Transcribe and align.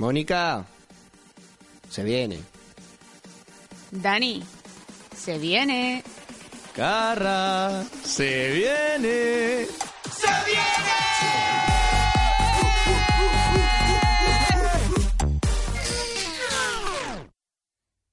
Mónica, 0.00 0.64
se 1.90 2.02
viene. 2.02 2.40
Dani, 3.90 4.42
se 5.14 5.36
viene. 5.36 6.02
Carra, 6.74 7.84
se 8.02 8.50
viene. 8.50 9.66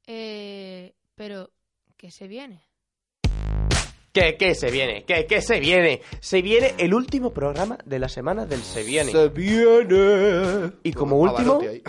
Eh, 0.07 0.93
pero, 1.15 1.51
¿qué 1.95 2.11
se 2.11 2.27
viene? 2.27 2.61
¿Qué, 4.21 4.37
qué 4.37 4.55
se 4.55 4.71
viene? 4.71 5.03
¿Qué, 5.05 5.25
qué 5.27 5.41
se 5.41 5.59
viene? 5.59 6.01
Se 6.19 6.41
viene 6.41 6.73
el 6.77 6.93
último 6.93 7.31
programa 7.31 7.77
de 7.85 7.99
la 7.99 8.09
semana 8.09 8.45
del 8.45 8.61
Se 8.61 8.83
viene. 8.83 9.11
Se 9.11 9.29
viene. 9.29 10.71
Y 10.83 10.93
como 10.93 11.17
último, 11.17 11.59
Pavarotti 11.59 11.67
ahí. 11.67 11.83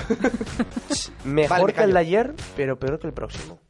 mejor 1.24 1.50
Vale, 1.50 1.64
me 1.66 1.72
que 1.72 1.80
el 1.80 1.86
callo. 1.86 1.92
de 1.94 1.98
ayer, 2.00 2.34
pero 2.56 2.78
peor 2.78 2.98
que 2.98 3.06
el 3.06 3.12
próximo. 3.12 3.60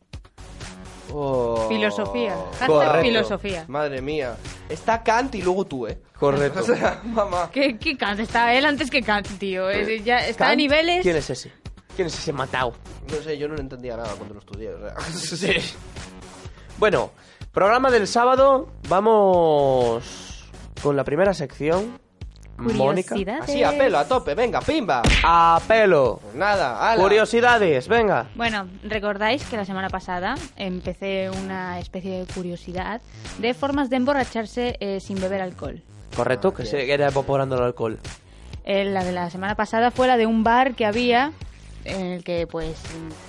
Oh. 1.12 1.66
Filosofía. 1.68 2.36
Hashtag 2.50 2.66
Correcto. 2.68 3.00
filosofía. 3.02 3.64
Madre 3.68 4.02
mía. 4.02 4.36
Está 4.68 5.02
Kant 5.02 5.34
y 5.36 5.42
luego 5.42 5.64
tú, 5.66 5.86
¿eh? 5.86 5.98
Correcto. 6.18 6.60
O 6.62 6.64
sea, 6.64 7.00
mamá. 7.04 7.50
¿Qué, 7.52 7.78
qué 7.78 7.96
Kant? 7.96 8.20
Está 8.20 8.52
él 8.54 8.66
antes 8.66 8.90
que 8.90 9.02
Kant, 9.02 9.26
tío. 9.38 9.70
Es- 9.70 10.04
ya 10.04 10.18
está 10.26 10.46
a 10.46 10.48
Kant, 10.48 10.58
niveles. 10.58 11.02
¿Quién 11.02 11.16
es 11.16 11.30
ese? 11.30 11.50
¿Quién 11.96 12.08
es 12.08 12.18
ese 12.18 12.32
matao? 12.32 12.74
No 13.10 13.22
sé, 13.22 13.38
yo 13.38 13.48
no 13.48 13.56
entendía 13.56 13.96
nada 13.96 14.12
cuando 14.16 14.34
lo 14.34 14.40
estudié. 14.40 14.70
O 14.70 14.78
sea. 14.80 14.94
Sí. 15.10 15.54
Bueno, 16.76 17.10
programa 17.52 17.90
del 17.90 18.06
sábado. 18.06 18.68
Vamos 18.88 20.44
con 20.82 20.96
la 20.96 21.04
primera 21.04 21.34
sección. 21.34 21.98
Mónica. 22.58 23.10
Curiosidades. 23.14 23.42
Así, 23.44 23.62
a 23.62 23.70
pelo, 23.70 23.98
a 23.98 24.04
tope. 24.08 24.34
Venga, 24.34 24.60
pimba. 24.60 25.02
A 25.22 25.60
pelo. 25.68 26.18
Pues 26.20 26.34
nada, 26.34 26.90
ala. 26.90 27.00
Curiosidades, 27.00 27.86
venga. 27.86 28.26
Bueno, 28.34 28.66
recordáis 28.82 29.44
que 29.44 29.56
la 29.56 29.64
semana 29.64 29.88
pasada 29.90 30.34
empecé 30.56 31.30
una 31.30 31.78
especie 31.78 32.18
de 32.18 32.26
curiosidad 32.34 33.00
de 33.38 33.54
formas 33.54 33.90
de 33.90 33.96
emborracharse 33.96 34.76
eh, 34.80 34.98
sin 34.98 35.20
beber 35.20 35.40
alcohol. 35.40 35.82
Correcto, 36.16 36.52
que 36.52 36.66
se 36.66 36.92
era 36.92 37.06
evaporando 37.06 37.56
el 37.56 37.62
alcohol. 37.62 38.00
Eh, 38.64 38.84
la 38.86 39.04
de 39.04 39.12
la 39.12 39.30
semana 39.30 39.54
pasada 39.54 39.92
fue 39.92 40.08
la 40.08 40.16
de 40.16 40.26
un 40.26 40.42
bar 40.42 40.74
que 40.74 40.84
había 40.84 41.30
en 41.84 42.06
el 42.06 42.24
que 42.24 42.48
pues 42.48 42.74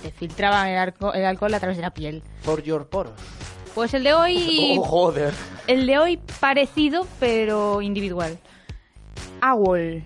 te 0.02 0.10
filtraban 0.10 0.66
el, 0.66 0.76
arco- 0.76 1.14
el 1.14 1.24
alcohol 1.24 1.54
a 1.54 1.60
través 1.60 1.76
de 1.76 1.82
la 1.82 1.90
piel. 1.94 2.24
For 2.42 2.60
your 2.64 2.88
poros. 2.88 3.12
Pues 3.74 3.94
el 3.94 4.04
de 4.04 4.12
hoy, 4.14 4.76
Oh, 4.78 4.82
joder. 4.84 5.32
el 5.66 5.86
de 5.86 5.98
hoy 5.98 6.16
parecido 6.40 7.06
pero 7.18 7.80
individual. 7.82 8.38
Owl. 9.42 10.02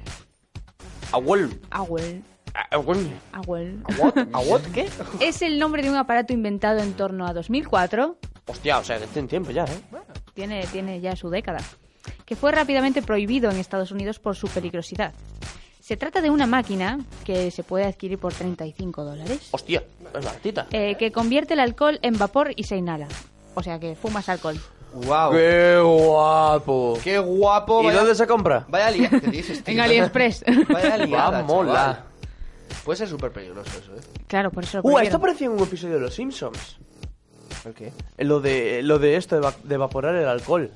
Owl, 1.12 1.60
Abuel. 1.70 2.22
Owl. 2.80 3.10
¿A 3.32 3.40
what? 4.40 4.60
¿Qué? 4.74 4.88
Es 5.20 5.42
el 5.42 5.58
nombre 5.58 5.82
de 5.82 5.90
un 5.90 5.96
aparato 5.96 6.32
inventado 6.32 6.80
en 6.80 6.92
torno 6.94 7.26
a 7.26 7.32
2004 7.32 8.16
Hostia, 8.46 8.78
o 8.78 8.84
sea, 8.84 8.98
que 8.98 9.06
tiene 9.08 9.26
tiempo 9.28 9.50
ya, 9.50 9.64
¿eh? 9.64 9.68
tiene, 10.34 10.66
tiene 10.66 11.00
ya 11.00 11.16
su 11.16 11.30
década, 11.30 11.58
que 12.26 12.36
fue 12.36 12.52
rápidamente 12.52 13.00
prohibido 13.00 13.50
en 13.50 13.56
Estados 13.56 13.90
Unidos 13.90 14.18
por 14.18 14.36
su 14.36 14.48
peligrosidad. 14.48 15.14
Se 15.80 15.96
trata 15.96 16.20
de 16.20 16.28
una 16.30 16.46
máquina 16.46 16.98
que 17.24 17.50
se 17.50 17.62
puede 17.64 17.86
adquirir 17.86 18.18
por 18.18 18.34
35 18.34 19.02
dólares, 19.04 19.48
Hostia, 19.50 19.82
es 20.14 20.24
baratita. 20.24 20.66
eh, 20.72 20.96
que 20.98 21.10
convierte 21.10 21.54
el 21.54 21.60
alcohol 21.60 21.98
en 22.02 22.18
vapor 22.18 22.52
y 22.54 22.64
se 22.64 22.76
inhala. 22.76 23.08
O 23.54 23.62
sea 23.62 23.78
que 23.78 23.94
fumas 23.96 24.28
alcohol. 24.28 24.58
Wow. 24.92 25.32
¡Qué 25.32 25.80
guapo! 25.82 26.98
Qué 27.02 27.18
guapo. 27.18 27.82
¿Y 27.82 27.86
vaya- 27.86 27.98
dónde 27.98 28.14
se 28.14 28.26
compra? 28.26 28.64
Vaya 28.68 28.90
liada. 28.90 29.20
En 29.66 29.80
AliExpress. 29.80 30.44
Vaya 30.68 30.96
liada, 30.98 31.30
Vamos, 31.42 31.66
chaval. 31.66 31.72
la. 31.72 32.04
Puede 32.84 32.96
ser 32.98 33.08
súper 33.08 33.32
peligroso 33.32 33.70
eso, 33.78 33.92
¿eh? 33.96 34.00
claro, 34.26 34.50
por 34.50 34.62
eso 34.64 34.78
lo 34.78 34.82
Uh, 34.84 34.98
esto 34.98 35.18
parecía 35.18 35.48
un 35.50 35.58
episodio 35.58 35.94
de 35.94 36.00
Los 36.00 36.14
Simpsons. 36.14 36.76
¿El 37.64 37.72
qué? 37.74 37.92
Lo 38.18 38.40
de, 38.40 38.82
lo 38.82 38.98
de 38.98 39.16
esto, 39.16 39.36
de, 39.36 39.40
va- 39.42 39.54
de 39.62 39.74
evaporar 39.74 40.14
el 40.14 40.28
alcohol. 40.28 40.70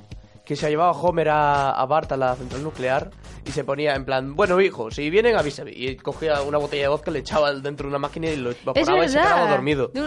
Que 0.45 0.57
se 0.57 0.69
llevaba 0.71 0.93
Homer 0.93 1.29
a, 1.29 1.73
a 1.73 1.85
Bart 1.85 2.11
a 2.13 2.17
la 2.17 2.35
central 2.35 2.63
nuclear 2.63 3.11
y 3.45 3.53
se 3.53 3.63
ponía 3.65 3.95
en 3.95 4.07
plan, 4.07 4.35
bueno, 4.35 4.59
hijo, 4.63 4.91
si 4.91 5.11
vienen, 5.11 5.37
avísame. 5.37 5.73
Y 5.75 5.97
cogía 5.97 6.41
una 6.41 6.57
botella 6.57 6.85
de 6.85 6.89
vodka, 6.89 7.11
le 7.11 7.19
echaba 7.19 7.53
dentro 7.53 7.85
de 7.85 7.89
una 7.91 7.99
máquina 7.99 8.29
y 8.31 8.37
lo 8.37 8.51
Es 8.53 8.57
evaporaba 8.63 9.05
y 9.05 9.09
se 9.11 9.19
quedaba 9.19 9.51
dormido. 9.51 9.91
No, 9.93 10.07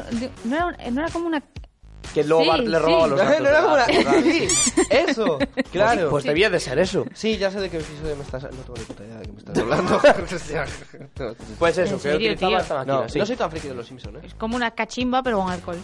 era, 0.57 0.89
no 0.91 1.01
era 1.01 1.09
como 1.11 1.27
una... 1.27 1.43
Que 2.13 2.23
luego 2.23 2.43
Sí, 2.43 2.49
Bart 2.49 2.63
le 2.65 2.77
sí. 2.77 2.83
robaba 2.83 3.07
los 3.07 3.19
No, 3.19 3.25
datos. 3.25 3.41
no 3.41 3.49
era 3.49 3.61
como 3.61 3.77
la 3.77 3.85
una... 3.85 4.21
Sí, 4.21 4.47
eso. 4.89 5.39
Claro. 5.71 6.09
Pues 6.09 6.23
debía 6.25 6.49
de 6.49 6.59
ser 6.59 6.77
eso. 6.79 7.05
Sí, 7.13 7.37
ya 7.37 7.49
sé 7.51 7.59
de 7.61 7.69
qué 7.69 7.77
episodio 7.77 8.15
me 8.17 8.23
estás... 8.23 8.43
No 8.43 8.49
tengo 8.49 8.73
ni 8.77 8.83
puta 8.83 9.03
idea 9.05 9.17
de 9.17 9.25
qué 9.25 9.31
me 9.31 9.37
estás 9.39 9.57
hablando. 9.59 10.01
Pues 11.59 11.77
eso, 11.77 11.93
¿En 11.93 11.97
que 11.97 12.01
serio, 12.03 12.17
utilizaba 12.33 12.49
tío? 12.49 12.59
esta 12.59 12.75
máquina, 12.75 12.93
no, 13.01 13.09
sí. 13.09 13.19
no 13.19 13.25
soy 13.25 13.35
tan 13.35 13.51
friki 13.51 13.67
de 13.69 13.75
Los 13.75 13.87
Simpsons, 13.87 14.17
¿eh? 14.17 14.21
Es 14.27 14.33
como 14.35 14.55
una 14.55 14.71
cachimba, 14.71 15.23
pero 15.23 15.39
con 15.39 15.49
alcohol. 15.51 15.77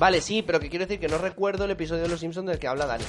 Vale, 0.00 0.20
sí, 0.20 0.42
pero 0.42 0.58
que 0.58 0.68
quiero 0.68 0.86
decir 0.86 0.98
que 0.98 1.06
no 1.08 1.18
recuerdo 1.18 1.66
el 1.66 1.70
episodio 1.70 2.02
de 2.02 2.08
Los 2.08 2.18
Simpsons 2.20 2.48
del 2.48 2.58
que 2.58 2.66
habla 2.66 2.86
Dani. 2.86 3.04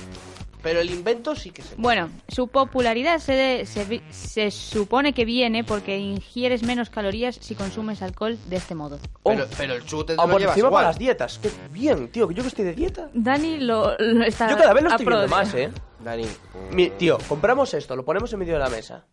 Pero 0.62 0.80
el 0.80 0.92
invento 0.92 1.36
sí 1.36 1.50
que 1.50 1.64
sé. 1.64 1.74
Bueno, 1.78 2.12
su 2.28 2.48
popularidad 2.50 3.18
se, 3.18 3.32
de- 3.34 3.66
se, 3.66 4.04
se 4.12 4.52
supone 4.52 5.12
que 5.14 5.26
viene 5.26 5.64
porque 5.64 5.98
ingieres 5.98 6.62
menos 6.62 6.92
calorías 6.92 7.36
si 7.42 7.56
consumes 7.56 8.04
alcohol 8.04 8.38
de 8.46 8.58
este 8.58 8.76
modo. 8.76 9.00
Pero, 9.24 9.48
pero 9.58 9.74
el 9.74 9.84
chute 9.86 10.16
te 10.16 10.22
Ah, 10.22 10.26
lo 10.28 10.34
por 10.34 10.42
llevas 10.42 10.54
encima 10.56 10.68
igual. 10.68 10.82
para 10.82 10.90
las 10.90 11.00
dietas. 11.00 11.40
Qué 11.42 11.50
bien, 11.72 12.10
tío, 12.10 12.28
que 12.28 12.36
yo 12.36 12.44
que 12.44 12.50
estoy 12.50 12.66
de 12.66 12.74
dieta. 12.74 13.10
Dani 13.14 13.62
lo, 13.62 13.98
lo 13.98 14.24
está 14.24 14.52
Yo 14.52 14.58
cada 14.58 14.74
vez 14.74 14.84
lo 14.84 14.90
estoy 14.92 15.06
viendo 15.06 15.22
de- 15.24 15.28
más, 15.30 15.54
¿eh? 15.56 15.72
Dani. 16.04 16.28
Mi- 16.72 16.90
tío, 16.92 17.18
compramos 17.28 17.74
esto, 17.74 17.96
lo 17.96 18.06
ponemos 18.06 18.32
en 18.34 18.40
medio 18.40 18.54
de 18.54 18.60
la 18.60 18.70
mesa. 18.70 19.06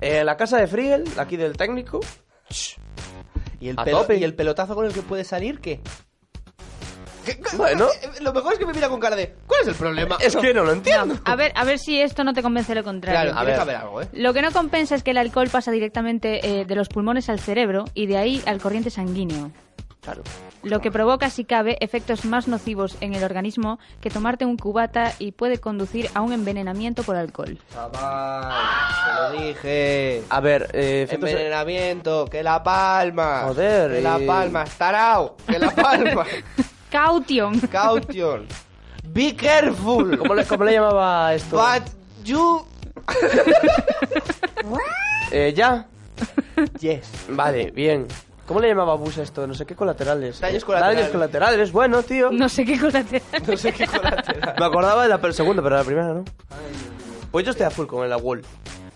En 0.00 0.26
la 0.26 0.36
casa 0.36 0.58
de 0.58 0.66
Friel, 0.66 1.04
aquí 1.16 1.36
del 1.38 1.56
técnico. 1.56 2.00
¿Y 3.60 3.68
el, 3.68 3.78
A 3.78 3.84
pelo- 3.84 4.00
tope. 4.00 4.16
¿Y 4.18 4.24
el 4.24 4.34
pelotazo 4.34 4.74
con 4.74 4.84
el 4.84 4.92
que 4.92 5.02
puede 5.02 5.24
salir 5.24 5.60
qué? 5.60 5.80
¿Qué- 7.24 7.38
qué- 7.38 7.56
Bueno. 7.56 7.88
Lo 8.20 8.32
mejor 8.32 8.52
es 8.54 8.58
que 8.58 8.66
me 8.66 8.72
mira 8.72 8.88
con 8.88 9.00
cara 9.00 9.16
de... 9.16 9.34
¿Cuál 9.46 9.62
es 9.62 9.68
el 9.68 9.74
problema? 9.74 10.16
Es 10.20 10.36
que 10.36 10.52
no 10.54 10.64
lo 10.64 10.72
entiendo. 10.72 11.16
A 11.24 11.36
ver, 11.36 11.52
a 11.54 11.64
ver 11.64 11.78
si 11.78 12.00
esto 12.00 12.24
no 12.24 12.32
te 12.34 12.42
convence 12.42 12.74
lo 12.74 12.84
contrario. 12.84 13.20
Claro, 13.32 13.38
A 13.38 13.44
ver. 13.44 13.54
que 13.54 13.60
haber 13.60 13.76
algo, 13.76 14.02
¿eh? 14.02 14.08
Lo 14.12 14.32
que 14.34 14.42
no 14.42 14.50
compensa 14.52 14.94
es 14.94 15.02
que 15.02 15.10
el 15.12 15.18
alcohol 15.18 15.48
pasa 15.50 15.70
directamente 15.70 16.60
eh, 16.60 16.64
de 16.64 16.74
los 16.74 16.88
pulmones 16.88 17.28
al 17.28 17.40
cerebro 17.40 17.84
y 17.94 18.06
de 18.06 18.16
ahí 18.18 18.42
al 18.46 18.60
corriente 18.60 18.90
sanguíneo. 18.90 19.50
Claro. 20.00 20.22
Lo 20.64 20.80
que 20.80 20.90
provoca, 20.90 21.30
si 21.30 21.44
cabe, 21.44 21.76
efectos 21.80 22.24
más 22.24 22.48
nocivos 22.48 22.96
en 23.00 23.14
el 23.14 23.22
organismo 23.22 23.78
que 24.00 24.10
tomarte 24.10 24.44
un 24.44 24.56
cubata 24.56 25.12
y 25.20 25.30
puede 25.30 25.58
conducir 25.58 26.10
a 26.14 26.22
un 26.22 26.32
envenenamiento 26.32 27.04
por 27.04 27.14
alcohol. 27.14 27.56
Chaval, 27.72 28.52
te 29.04 29.36
lo 29.38 29.44
dije. 29.44 30.22
A 30.28 30.40
ver, 30.40 30.68
eh, 30.72 31.06
Envenenamiento, 31.08 32.24
que 32.26 32.42
la 32.42 32.64
palma. 32.64 33.42
Joder, 33.46 33.92
Que 33.92 34.00
la 34.00 34.18
eh. 34.18 34.26
palma, 34.26 34.64
estarao, 34.64 35.36
que 35.46 35.58
la 35.60 35.70
palma. 35.70 36.26
Caution. 36.92 37.58
Caution. 37.68 38.46
Be 39.14 39.34
careful. 39.34 40.18
¿Cómo 40.18 40.34
le, 40.34 40.44
cómo 40.44 40.64
le 40.64 40.72
llamaba 40.72 41.34
esto? 41.34 41.56
But 41.56 41.90
you... 42.22 42.64
Eh, 45.34 45.54
¿Ya? 45.56 45.86
Yes. 46.78 47.08
Vale, 47.30 47.70
bien. 47.70 48.06
¿Cómo 48.46 48.60
le 48.60 48.68
llamaba 48.68 48.96
Bus 48.96 49.16
esto? 49.16 49.46
No 49.46 49.54
sé 49.54 49.64
qué 49.64 49.74
colaterales. 49.74 50.40
Daños 50.40 50.62
colaterales. 50.62 50.98
Daños 50.98 51.12
colaterales, 51.12 51.72
bueno, 51.72 52.02
tío. 52.02 52.30
No 52.30 52.50
sé 52.50 52.66
qué 52.66 52.76
te... 52.76 53.22
No 53.50 53.56
sé 53.56 53.72
qué 53.72 53.86
colateral. 53.86 54.54
Me 54.58 54.64
acordaba 54.66 55.04
de 55.04 55.08
la 55.08 55.32
segunda, 55.32 55.62
pero 55.62 55.76
la 55.76 55.84
primera 55.84 56.12
no. 56.12 56.24
Pues 57.30 57.46
yo 57.46 57.52
estoy 57.52 57.64
a 57.64 57.70
full 57.70 57.86
con 57.86 58.04
el 58.04 58.14
Wall. 58.20 58.42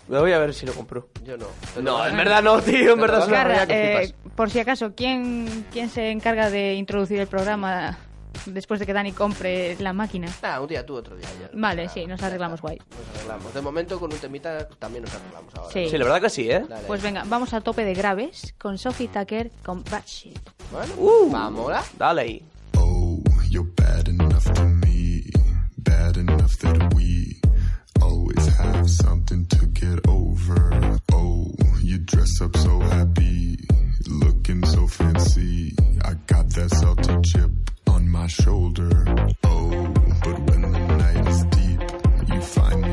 Me 0.07 0.19
voy 0.19 0.31
a 0.31 0.39
ver 0.39 0.53
si 0.53 0.65
lo 0.65 0.73
compro. 0.73 1.09
Yo 1.23 1.37
no. 1.37 1.47
No, 1.81 2.05
en 2.07 2.15
verdad 2.15 2.41
no, 2.41 2.61
tío. 2.61 2.93
En 2.93 3.01
verdad 3.01 3.21
es 3.21 3.27
una 3.27 3.37
Carra, 3.37 3.65
realidad 3.65 3.67
que 3.67 3.93
eh, 4.03 4.07
flipas. 4.13 4.31
por 4.35 4.49
si 4.49 4.59
acaso, 4.59 4.93
¿quién, 4.95 5.65
¿quién 5.71 5.89
se 5.89 6.11
encarga 6.11 6.49
de 6.49 6.75
introducir 6.75 7.19
el 7.19 7.27
programa 7.27 7.97
después 8.45 8.79
de 8.79 8.85
que 8.85 8.93
Dani 8.93 9.11
compre 9.11 9.75
la 9.79 9.91
máquina? 9.91 10.27
Nah, 10.41 10.59
un 10.61 10.67
día 10.67 10.85
tú, 10.85 10.95
otro 10.95 11.17
día 11.17 11.27
ya. 11.41 11.49
Vale, 11.53 11.89
sí, 11.89 12.05
nos 12.05 12.23
arreglamos 12.23 12.61
guay. 12.61 12.77
Nos 12.77 13.17
arreglamos. 13.17 13.53
De 13.53 13.61
momento 13.61 13.99
con 13.99 14.13
un 14.13 14.19
temita 14.19 14.69
también 14.79 15.03
nos 15.03 15.13
arreglamos 15.13 15.53
ahora. 15.55 15.71
Sí. 15.73 15.89
Sí, 15.89 15.97
la 15.97 16.05
verdad 16.05 16.21
que 16.21 16.29
sí, 16.29 16.49
¿eh? 16.49 16.63
Dale. 16.69 16.87
Pues 16.87 17.01
venga, 17.01 17.23
vamos 17.27 17.53
al 17.53 17.63
tope 17.63 17.83
de 17.83 17.93
graves 17.93 18.53
con 18.57 18.77
Sophie 18.77 19.09
Tucker 19.09 19.51
con 19.65 19.83
Bad 19.83 20.05
Shit. 20.05 20.39
Bueno, 20.71 20.93
Uh. 20.97 21.29
vamos, 21.31 21.69
¿la? 21.71 21.83
Dale 21.97 22.21
ahí. 22.21 22.43
Oh, 22.77 23.21
you're 23.49 23.69
bad 23.75 24.07
enough 24.07 24.45
to 24.53 24.63
me, 24.63 25.23
bad 25.77 26.15
enough 26.15 26.55
that 26.61 26.93
we 26.95 27.39
always 28.01 28.47
have 28.47 28.89
something 28.89 29.45
to 29.47 29.65
get 29.67 30.07
over. 30.07 30.99
Oh, 31.13 31.47
you 31.81 31.97
dress 31.99 32.41
up 32.41 32.55
so 32.57 32.79
happy, 32.79 33.57
looking 34.07 34.65
so 34.65 34.87
fancy. 34.87 35.75
I 36.03 36.13
got 36.27 36.49
that 36.51 36.69
salty 36.71 37.15
chip 37.31 37.51
on 37.87 38.09
my 38.09 38.27
shoulder. 38.27 39.05
Oh, 39.43 39.93
but 40.23 40.39
when 40.49 40.61
the 40.61 40.79
night 41.03 41.27
is 41.27 41.43
deep, 41.45 41.81
you 42.33 42.41
find 42.41 42.86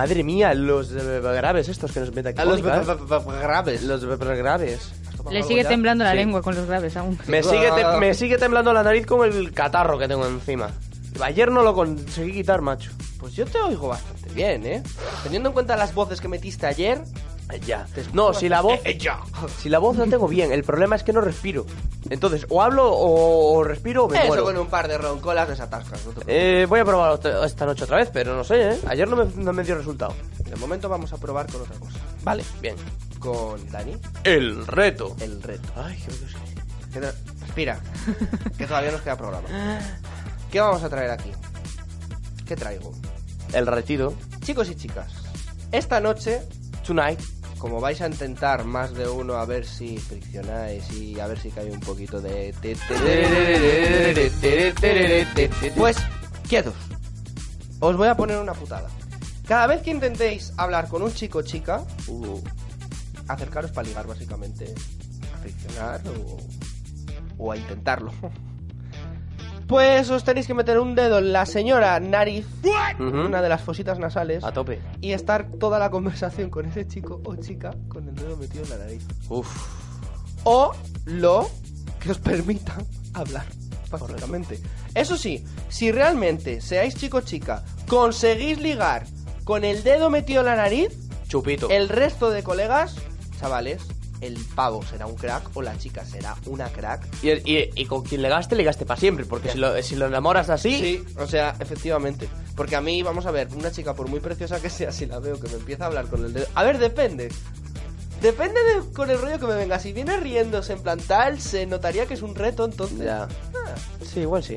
Madre 0.00 0.24
mía, 0.24 0.54
los 0.54 0.92
eh, 0.92 1.20
graves 1.20 1.68
estos 1.68 1.92
que 1.92 2.00
nos 2.00 2.08
meten 2.08 2.28
aquí. 2.28 2.40
A 2.40 2.46
los 2.46 2.62
Mónica, 2.62 2.80
¿eh? 2.80 3.38
graves. 3.42 3.82
Los 3.82 4.02
graves. 4.02 4.92
Le 5.30 5.42
sigue 5.42 5.62
temblando 5.62 6.04
la 6.04 6.12
Sí. 6.12 6.16
lengua 6.16 6.40
con 6.40 6.54
los 6.54 6.66
graves 6.66 6.96
aún. 6.96 7.18
Me 7.26 7.42
sigue, 7.42 7.70
te- 7.72 7.98
me 7.98 8.14
sigue 8.14 8.38
temblando 8.38 8.72
la 8.72 8.82
nariz 8.82 9.04
con 9.04 9.28
el 9.30 9.52
catarro 9.52 9.98
que 9.98 10.08
tengo 10.08 10.26
encima. 10.26 10.70
Ayer 11.22 11.52
no 11.52 11.62
lo 11.62 11.74
conseguí 11.74 12.32
quitar, 12.32 12.62
macho. 12.62 12.92
Pues 13.18 13.34
yo 13.34 13.44
te 13.44 13.58
oigo 13.58 13.88
bastante 13.88 14.30
bien, 14.30 14.64
¿eh? 14.64 14.82
Teniendo 15.22 15.50
en 15.50 15.52
cuenta 15.52 15.76
las 15.76 15.92
voces 15.94 16.18
que 16.18 16.28
metiste 16.28 16.66
ayer. 16.66 17.02
Ya. 17.58 17.86
No, 18.12 18.32
si 18.34 18.48
la 18.48 18.60
voz. 18.60 18.80
Si 19.58 19.68
la 19.68 19.78
voz 19.78 19.96
la 19.96 20.06
tengo 20.06 20.28
bien, 20.28 20.52
el 20.52 20.62
problema 20.64 20.96
es 20.96 21.02
que 21.02 21.12
no 21.12 21.20
respiro. 21.20 21.66
Entonces, 22.08 22.46
o 22.48 22.62
hablo 22.62 22.90
o, 22.92 23.58
o 23.58 23.64
respiro 23.64 24.04
o 24.04 24.08
me 24.08 24.18
Eso 24.18 24.26
muero. 24.28 24.44
con 24.44 24.56
un 24.56 24.66
par 24.68 24.88
de 24.88 24.96
roncolas 24.98 25.48
desatascas. 25.48 26.04
No. 26.06 26.12
Eh, 26.26 26.66
voy 26.68 26.80
a 26.80 26.84
probar 26.84 27.20
esta 27.44 27.66
noche 27.66 27.84
otra 27.84 27.98
vez, 27.98 28.10
pero 28.12 28.34
no 28.36 28.44
sé, 28.44 28.70
¿eh? 28.72 28.78
Ayer 28.86 29.08
no 29.08 29.16
me, 29.16 29.24
no 29.36 29.52
me 29.52 29.62
dio 29.64 29.74
resultado. 29.74 30.14
De 30.38 30.56
momento 30.56 30.88
vamos 30.88 31.12
a 31.12 31.16
probar 31.18 31.46
con 31.50 31.60
otra 31.62 31.76
cosa. 31.78 31.98
Vale, 32.22 32.44
bien. 32.60 32.76
Con 33.18 33.68
Dani, 33.70 33.96
El 34.24 34.66
reto. 34.66 35.14
el 35.20 35.42
reto. 35.42 35.68
Ay, 35.76 35.96
qué 36.04 36.12
Dios. 36.12 36.30
¿Qué 36.92 37.00
tra- 37.00 37.14
Respira, 37.40 37.80
que 38.56 38.66
todavía 38.66 38.92
nos 38.92 39.00
queda 39.02 39.16
programa. 39.16 39.48
¿Qué 40.50 40.60
vamos 40.60 40.82
a 40.82 40.88
traer 40.88 41.10
aquí? 41.10 41.30
¿Qué 42.46 42.56
traigo? 42.56 42.92
El 43.52 43.66
retido. 43.66 44.14
Chicos 44.40 44.70
y 44.70 44.74
chicas, 44.76 45.12
esta 45.72 46.00
noche, 46.00 46.40
Tonight. 46.86 47.20
Como 47.60 47.78
vais 47.78 48.00
a 48.00 48.06
intentar 48.06 48.64
más 48.64 48.94
de 48.94 49.06
uno 49.06 49.34
a 49.34 49.44
ver 49.44 49.66
si 49.66 49.98
friccionáis 49.98 50.90
y 50.92 51.20
a 51.20 51.26
ver 51.26 51.38
si 51.38 51.50
cae 51.50 51.70
un 51.70 51.78
poquito 51.78 52.20
de... 52.20 52.54
Pues, 55.76 55.98
quietos. 56.48 56.74
Os 57.78 57.96
voy 57.96 58.08
a 58.08 58.16
poner 58.16 58.38
una 58.38 58.54
putada. 58.54 58.88
Cada 59.46 59.66
vez 59.66 59.82
que 59.82 59.90
intentéis 59.90 60.54
hablar 60.56 60.88
con 60.88 61.02
un 61.02 61.12
chico 61.12 61.38
o 61.38 61.42
chica, 61.42 61.84
uh, 62.08 62.40
acercaros 63.28 63.70
para 63.72 63.86
ligar 63.86 64.06
básicamente, 64.06 64.74
a 65.34 65.38
friccionar 65.38 66.00
o, 66.08 66.38
o 67.36 67.52
a 67.52 67.56
intentarlo. 67.58 68.12
Pues 69.70 70.10
os 70.10 70.24
tenéis 70.24 70.48
que 70.48 70.54
meter 70.54 70.80
un 70.80 70.96
dedo 70.96 71.18
en 71.18 71.32
la 71.32 71.46
señora 71.46 72.00
nariz, 72.00 72.44
una 72.98 73.40
de 73.40 73.48
las 73.48 73.60
fositas 73.62 74.00
nasales, 74.00 74.42
A 74.42 74.50
tope. 74.52 74.80
y 75.00 75.12
estar 75.12 75.46
toda 75.60 75.78
la 75.78 75.90
conversación 75.92 76.50
con 76.50 76.66
ese 76.66 76.88
chico 76.88 77.20
o 77.24 77.36
chica 77.36 77.70
con 77.88 78.08
el 78.08 78.14
dedo 78.16 78.36
metido 78.36 78.64
en 78.64 78.70
la 78.70 78.78
nariz. 78.78 79.06
Uf. 79.28 79.46
O 80.42 80.72
lo 81.04 81.48
que 82.00 82.10
os 82.10 82.18
permita 82.18 82.78
hablar, 83.14 83.46
básicamente. 83.88 84.58
Eso 84.92 85.16
sí, 85.16 85.44
si 85.68 85.92
realmente 85.92 86.60
seáis 86.60 86.96
chico 86.96 87.18
o 87.18 87.20
chica, 87.20 87.62
conseguís 87.86 88.58
ligar 88.60 89.06
con 89.44 89.62
el 89.64 89.84
dedo 89.84 90.10
metido 90.10 90.40
en 90.40 90.46
la 90.46 90.56
nariz, 90.56 90.88
Chupito. 91.28 91.70
el 91.70 91.88
resto 91.88 92.30
de 92.30 92.42
colegas, 92.42 92.96
chavales, 93.38 93.82
el 94.20 94.36
pavo 94.54 94.82
será 94.84 95.06
un 95.06 95.14
crack 95.16 95.50
o 95.54 95.62
la 95.62 95.76
chica 95.78 96.04
será 96.04 96.36
una 96.46 96.68
crack. 96.68 97.06
Y, 97.22 97.30
y- 97.30 97.70
y 97.74 97.86
con 97.86 98.02
quien 98.02 98.22
le 98.22 98.28
gaste, 98.28 98.54
le 98.56 98.64
gaste 98.64 98.84
para 98.86 99.00
siempre. 99.00 99.24
Porque 99.24 99.50
si 99.50 99.58
lo, 99.58 99.82
si 99.82 99.96
lo 99.96 100.06
enamoras 100.06 100.50
así. 100.50 100.78
Sí, 100.78 101.04
o 101.18 101.26
sea, 101.26 101.54
efectivamente. 101.60 102.28
Porque 102.56 102.76
a 102.76 102.80
mí, 102.80 103.02
vamos 103.02 103.26
a 103.26 103.30
ver, 103.30 103.48
una 103.54 103.70
chica, 103.70 103.94
por 103.94 104.08
muy 104.08 104.20
preciosa 104.20 104.60
que 104.60 104.68
sea, 104.70 104.92
si 104.92 105.06
la 105.06 105.18
veo 105.18 105.40
que 105.40 105.48
me 105.48 105.54
empieza 105.54 105.84
a 105.84 105.86
hablar 105.88 106.06
con 106.08 106.24
el 106.24 106.32
dedo. 106.32 106.46
A 106.54 106.62
ver, 106.64 106.78
depende. 106.78 107.30
Depende 108.20 108.60
de, 108.62 108.92
con 108.92 109.08
el 109.10 109.18
rollo 109.20 109.38
que 109.38 109.46
me 109.46 109.54
venga. 109.54 109.78
Si 109.78 109.92
viene 109.94 110.16
riéndose 110.18 110.74
en 110.74 110.82
plan 110.82 110.98
tal, 111.00 111.40
se 111.40 111.64
notaría 111.66 112.04
que 112.06 112.14
es 112.14 112.22
un 112.22 112.34
reto, 112.34 112.66
entonces. 112.66 112.98
Ya. 112.98 113.22
Ah, 113.24 113.74
Sí, 114.04 114.20
igual 114.20 114.42
sí. 114.44 114.56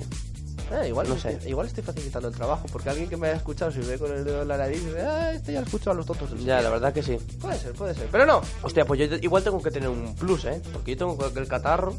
Ah, 0.74 0.88
igual 0.88 1.08
No 1.10 1.18
sé. 1.18 1.39
Igual 1.46 1.68
estoy 1.68 1.84
facilitando 1.84 2.27
el 2.27 2.36
trabajo. 2.36 2.65
Porque 2.72 2.89
alguien 2.89 3.10
que 3.10 3.18
me 3.18 3.27
haya 3.27 3.38
escuchado, 3.38 3.72
si 3.72 3.80
ve 3.80 3.98
con 3.98 4.12
el 4.12 4.24
dedo 4.24 4.42
en 4.42 4.48
la 4.48 4.58
nariz, 4.58 4.84
dice, 4.86 5.01
ah, 5.01 5.32
este 5.32 5.53
ya 5.53 5.60
lo 5.60 5.65
escucho 5.65 5.92
a 5.92 5.94
los 5.94 6.06
tontos. 6.06 6.30
Ya, 6.32 6.38
día". 6.38 6.62
la 6.62 6.70
verdad 6.70 6.94
que 6.94 7.03
sí. 7.03 7.18
Puede 7.42 7.60
ser, 7.60 7.74
puede 7.74 7.94
ser. 7.96 8.08
Pero 8.12 8.25
no. 8.25 8.42
Hostia, 8.62 8.86
pues 8.86 9.00
yo 9.00 9.15
igual 9.18 9.44
tengo 9.44 9.62
que 9.62 9.72
tener 9.72 9.89
un 9.89 10.15
plus, 10.15 10.46
¿eh? 10.46 10.62
Porque 10.72 10.92
yo 10.92 10.98
tengo 10.98 11.32
el 11.36 11.48
catarro. 11.48 11.96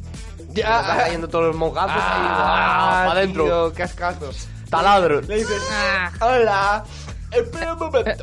Ya. 0.53 0.69
Me 0.71 0.81
están 0.81 0.97
cayendo 0.99 1.29
todos 1.29 1.45
los 1.47 1.57
mongazos 1.57 1.91
ahí. 1.93 2.01
Ah, 2.03 3.05
para 3.09 3.21
adentro. 3.21 3.45
tío, 3.45 3.73
cascazos. 3.75 4.49
Taladro. 4.71 5.21
Le 5.23 5.37
dices, 5.37 5.63
Ah. 5.71 6.11
hola. 6.21 6.85
Espera 7.31 7.75
un 7.75 7.79
momento. 7.81 8.23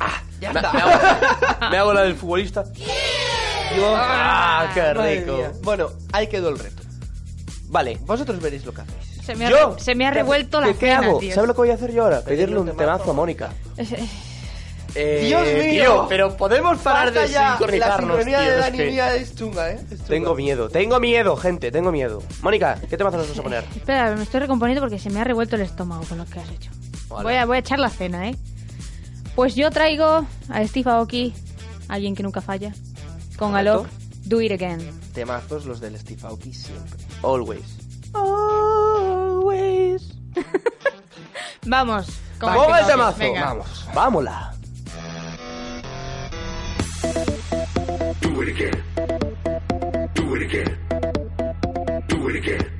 ah, 0.00 0.22
ya 0.40 0.52
Me, 0.52 0.60
está. 0.60 0.72
me 0.72 0.80
hago, 0.80 1.70
me 1.70 1.78
hago 1.78 1.92
la 1.94 2.02
del 2.02 2.16
futbolista. 2.16 2.64
Dios. 2.64 3.94
¡Ah, 3.96 4.70
qué 4.74 4.92
rico! 4.92 5.38
Bueno, 5.62 5.90
ahí 6.12 6.26
quedó 6.26 6.48
el 6.50 6.58
reto. 6.58 6.82
Vale. 7.68 7.98
Vosotros 8.02 8.40
veréis 8.40 8.66
lo 8.66 8.72
que 8.74 8.82
hacéis. 8.82 9.11
Se 9.24 9.34
me 9.36 9.46
ha, 9.46 9.50
Yo. 9.50 9.76
se 9.78 9.94
me 9.94 10.06
ha 10.06 10.10
revuelto 10.10 10.60
la 10.60 10.68
¿Qué, 10.68 10.74
qué 10.74 10.86
cena, 10.86 11.06
hago? 11.06 11.18
tío. 11.18 11.34
¿Sabes 11.34 11.48
lo 11.48 11.54
que 11.54 11.60
voy 11.60 11.70
a 11.70 11.74
hacer 11.74 11.92
yo 11.92 12.02
ahora? 12.04 12.22
Pedirle 12.22 12.58
un 12.58 12.76
temazo. 12.76 13.10
a 13.10 13.14
Mónica. 13.14 13.52
Es- 13.76 13.92
eh, 13.92 14.08
Eh, 14.94 15.24
¡Dios 15.26 15.42
mío! 15.42 15.82
Tío, 15.84 16.06
pero 16.06 16.36
podemos 16.36 16.76
parar 16.80 17.12
de 17.14 17.26
ya. 17.26 17.42
La 17.42 17.56
sincronizarnos, 17.56 18.16
sincronía 18.16 18.38
tío, 18.40 18.48
de 18.50 18.54
es 18.56 18.60
Dani 18.60 18.76
que 18.78 18.90
mía 18.90 19.14
es 19.14 19.34
chunga, 19.34 19.70
¿eh? 19.70 19.74
Es 19.84 19.88
chunga. 19.96 20.04
Tengo 20.08 20.34
miedo, 20.34 20.68
tengo 20.68 21.00
miedo, 21.00 21.36
gente, 21.38 21.70
tengo 21.70 21.90
miedo. 21.90 22.22
Mónica, 22.42 22.78
¿qué 22.90 22.98
temazo 22.98 23.16
nos 23.16 23.28
vas 23.30 23.38
a 23.38 23.42
poner? 23.42 23.64
Espera, 23.74 24.14
me 24.14 24.22
estoy 24.22 24.40
recomponiendo 24.40 24.82
porque 24.82 24.98
se 24.98 25.08
me 25.08 25.18
ha 25.20 25.24
revuelto 25.24 25.56
el 25.56 25.62
estómago 25.62 26.02
con 26.06 26.18
lo 26.18 26.26
que 26.26 26.40
has 26.40 26.50
hecho. 26.50 26.70
Vale. 27.08 27.22
Voy 27.22 27.34
a, 27.36 27.46
voy 27.46 27.56
a 27.56 27.60
echar 27.60 27.78
la 27.78 27.88
cena, 27.88 28.28
¿eh? 28.28 28.36
Pues 29.34 29.54
yo 29.54 29.70
traigo 29.70 30.26
a 30.50 30.66
Steve 30.66 30.90
Aoki, 30.90 31.32
alguien 31.88 32.14
que 32.14 32.22
nunca 32.22 32.42
falla, 32.42 32.74
con. 33.38 33.56
Alok, 33.56 33.86
Do 34.26 34.42
It 34.42 34.52
Again. 34.52 34.90
Temazos 35.14 35.64
los 35.64 35.80
del 35.80 35.98
Steve 35.98 36.20
Aoki 36.24 36.52
siempre. 36.52 37.00
Always. 37.22 37.62
Always. 38.12 38.61
Vamos. 41.66 42.06
con 42.38 42.54
¡Ponga 42.54 42.66
el 42.66 42.84
Aoki, 42.84 42.90
temazo! 42.90 43.18
venga. 43.18 43.44
Vamos. 43.44 43.88
Vámonos. 43.94 44.34
Do 48.20 48.42
it 48.42 48.48
again. 48.48 48.84
Do 50.14 50.34
it 50.34 50.42
again. 50.42 50.78
Do 52.08 52.28
it 52.28 52.36
again. 52.36 52.70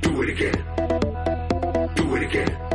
Do 0.00 0.22
it 0.22 0.28
again. 0.30 0.64
Do 1.94 2.16
it 2.16 2.22
again. 2.22 2.71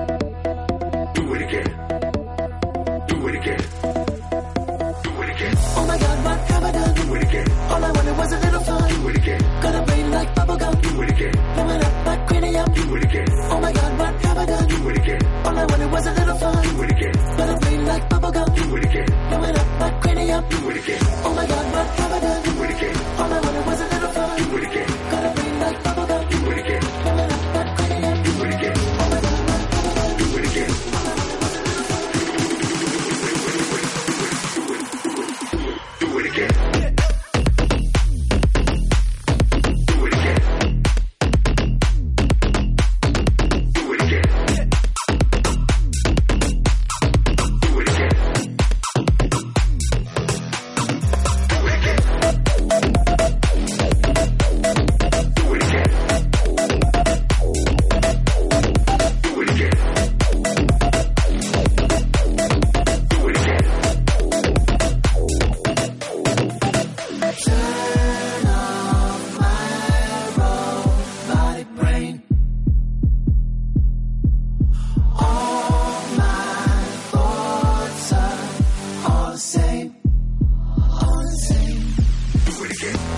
Again. 15.68 15.82
All 15.82 15.82
I 15.82 15.86
was 15.92 16.06
a 16.08 16.14
little 16.14 16.36
fun. 16.36 16.64
Do 16.64 16.84
it 16.84 16.92
again. 16.92 17.38
Got 17.38 17.50
a 17.50 17.60
brain 17.60 17.86
like 17.86 18.10
bubblegum. 18.10 18.56
Do 18.56 18.76
it 18.76 18.86
again. 18.86 19.06
Blowing 19.30 19.58
up 19.58 19.80
like 19.80 20.02
cranium. 20.02 20.50
Do 20.50 20.70
it 20.70 20.78
again. 20.78 21.26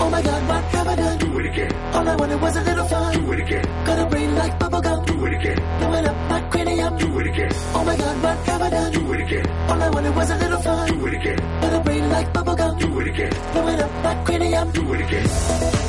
Oh 0.01 0.09
my 0.09 0.21
god, 0.21 0.47
what 0.47 0.63
have 0.63 0.87
I 0.87 0.95
done? 0.95 1.17
Do 1.17 1.39
it 1.39 1.45
again. 1.47 1.73
All 1.93 2.07
I 2.07 2.15
wanted 2.15 2.41
was 2.41 2.55
a 2.55 2.61
little 2.61 2.85
fun. 2.85 3.13
Do 3.13 3.31
it 3.33 3.39
again. 3.39 3.65
Got 3.85 3.99
a 3.99 4.05
brain 4.05 4.35
like 4.35 4.59
bubblegum. 4.59 5.05
Do 5.05 5.25
it 5.25 5.33
again. 5.33 5.57
Blowing 5.79 6.05
up 6.05 6.29
like 6.29 6.51
cranium. 6.51 6.97
Do 6.97 7.19
it 7.19 7.27
again. 7.27 7.51
Oh 7.75 7.83
my 7.83 7.95
god, 7.97 8.23
what 8.23 8.37
have 8.47 8.61
I 8.61 8.69
done? 8.69 8.91
Do 8.93 9.13
it 9.13 9.21
again. 9.21 9.49
All 9.69 9.81
I 9.81 9.89
wanted 9.89 10.15
was 10.15 10.29
a 10.29 10.37
little 10.37 10.61
fun. 10.61 10.87
Do 10.87 11.07
it 11.07 11.13
again. 11.15 11.37
Got 11.61 11.73
a 11.73 11.79
brain 11.81 12.09
like 12.09 12.33
bubblegum. 12.33 12.79
Do 12.79 12.99
it 12.99 13.07
again. 13.07 13.33
Blowing 13.53 13.79
up 13.81 14.03
like 14.03 14.25
cranium. 14.25 14.71
Do 14.71 14.93
it 14.93 15.01
again. 15.01 15.88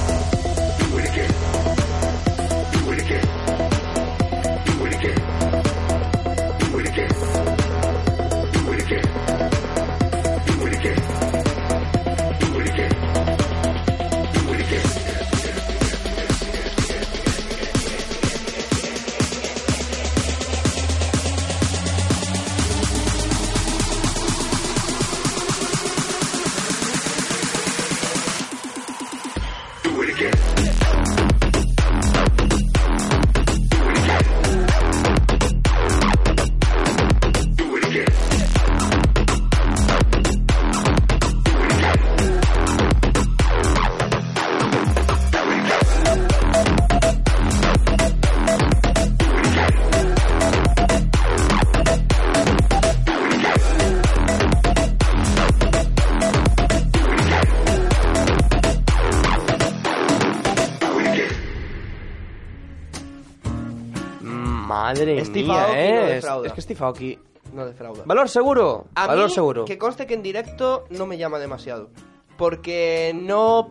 Madre 64.98 65.24
Steve 65.24 65.48
mía, 65.48 65.62
Aoki 65.64 65.78
eh. 65.78 65.92
no 65.94 66.00
Es- 66.02 66.08
defrauda. 66.14 66.46
es 66.48 66.52
que 66.52 66.60
Steve 66.62 66.84
Aoki... 66.84 67.18
No 67.52 67.66
defrauda. 67.66 68.02
Valor 68.06 68.28
seguro. 68.28 68.86
A 68.94 69.06
Valor 69.08 69.28
mí, 69.28 69.34
seguro. 69.34 69.64
que 69.64 69.76
conste 69.78 70.06
que 70.06 70.14
en 70.14 70.22
directo 70.22 70.84
no 70.90 71.06
me 71.06 71.18
llama 71.18 71.38
demasiado. 71.38 71.90
Porque 72.36 73.12
no... 73.14 73.70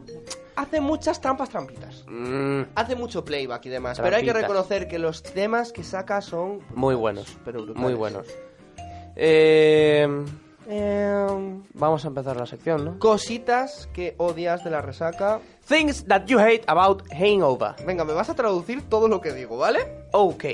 Hace 0.56 0.82
muchas 0.82 1.22
trampas 1.22 1.50
trampitas. 1.50 2.04
Mm, 2.08 2.64
Hace 2.76 2.96
mucho 2.98 3.24
playback 3.24 3.66
y 3.68 3.70
demás. 3.70 4.00
Pero 4.02 4.16
hay 4.18 4.26
que 4.26 4.34
reconocer 4.34 4.88
que 4.90 5.00
los 5.00 5.24
temas 5.24 5.72
que 5.72 5.84
saca 5.86 6.20
son... 6.22 6.60
muy 6.76 6.96
buenos. 6.96 7.38
Pero 7.46 7.60
brutales. 7.62 7.82
Muy 7.82 7.94
buenos. 7.94 8.28
Eh, 9.16 10.08
eh, 10.68 11.28
vamos 11.74 12.04
a 12.06 12.08
empezar 12.10 12.36
la 12.36 12.46
sección, 12.46 12.84
¿no? 12.86 13.00
Cositas 13.00 13.88
que 13.94 14.16
odias 14.18 14.64
de 14.64 14.72
la 14.72 14.82
resaca. 14.82 15.40
Things 15.68 16.06
that 16.08 16.26
you 16.26 16.38
hate 16.40 16.64
about 16.68 17.04
hangover. 17.12 17.76
Venga, 17.86 18.04
me 18.04 18.14
vas 18.14 18.30
a 18.30 18.36
traducir 18.36 18.82
todo 18.90 19.08
lo 19.08 19.22
que 19.22 19.32
digo, 19.34 19.58
¿vale? 19.58 19.80
Ok. 20.12 20.46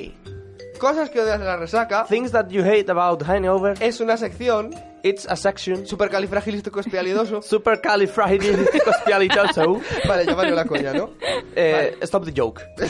Cosas 0.79 1.09
que 1.09 1.19
odias 1.21 1.39
de 1.39 1.45
la 1.45 1.55
resaca 1.57 2.05
Things 2.05 2.31
that 2.31 2.47
you 2.49 2.63
hate 2.63 2.89
about 2.91 3.23
hangover. 3.23 3.75
es 3.81 3.99
una 4.01 4.17
sección 4.17 4.71
It's 5.03 5.25
a 5.29 5.35
section. 5.35 5.85
supercalifragilístico 5.87 6.79
espialidoso. 6.79 7.41
Supercalifragilisticexpialitoso. 7.43 9.79
vale, 10.07 10.25
ya 10.25 10.33
valió 10.35 10.55
la 10.55 10.65
coña, 10.65 10.93
¿no? 10.93 11.11
Eh, 11.55 11.95
Stop 12.01 12.25
the 12.25 12.33
joke. 12.35 12.61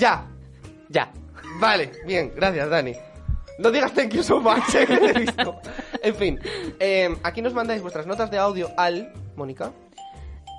Ya. 0.00 0.24
Ya. 0.88 1.12
Vale, 1.60 1.92
bien, 2.06 2.32
gracias, 2.34 2.68
Dani. 2.70 2.94
No 3.58 3.70
digas 3.70 3.92
thank 3.92 4.12
you 4.14 4.22
so 4.22 4.40
much, 4.40 4.74
eh, 4.74 4.86
que 4.86 4.96
te 4.96 5.10
he 5.10 5.12
visto. 5.12 5.60
En 6.02 6.14
fin, 6.14 6.40
eh, 6.78 7.14
aquí 7.22 7.42
nos 7.42 7.52
mandáis 7.52 7.82
vuestras 7.82 8.06
notas 8.06 8.30
de 8.30 8.38
audio 8.38 8.70
al... 8.76 9.12
Mónica. 9.36 9.70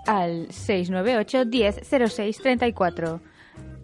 Al 0.08 0.48
698 0.52 1.46
10 1.46 1.80
06 2.14 2.38
34. 2.38 3.20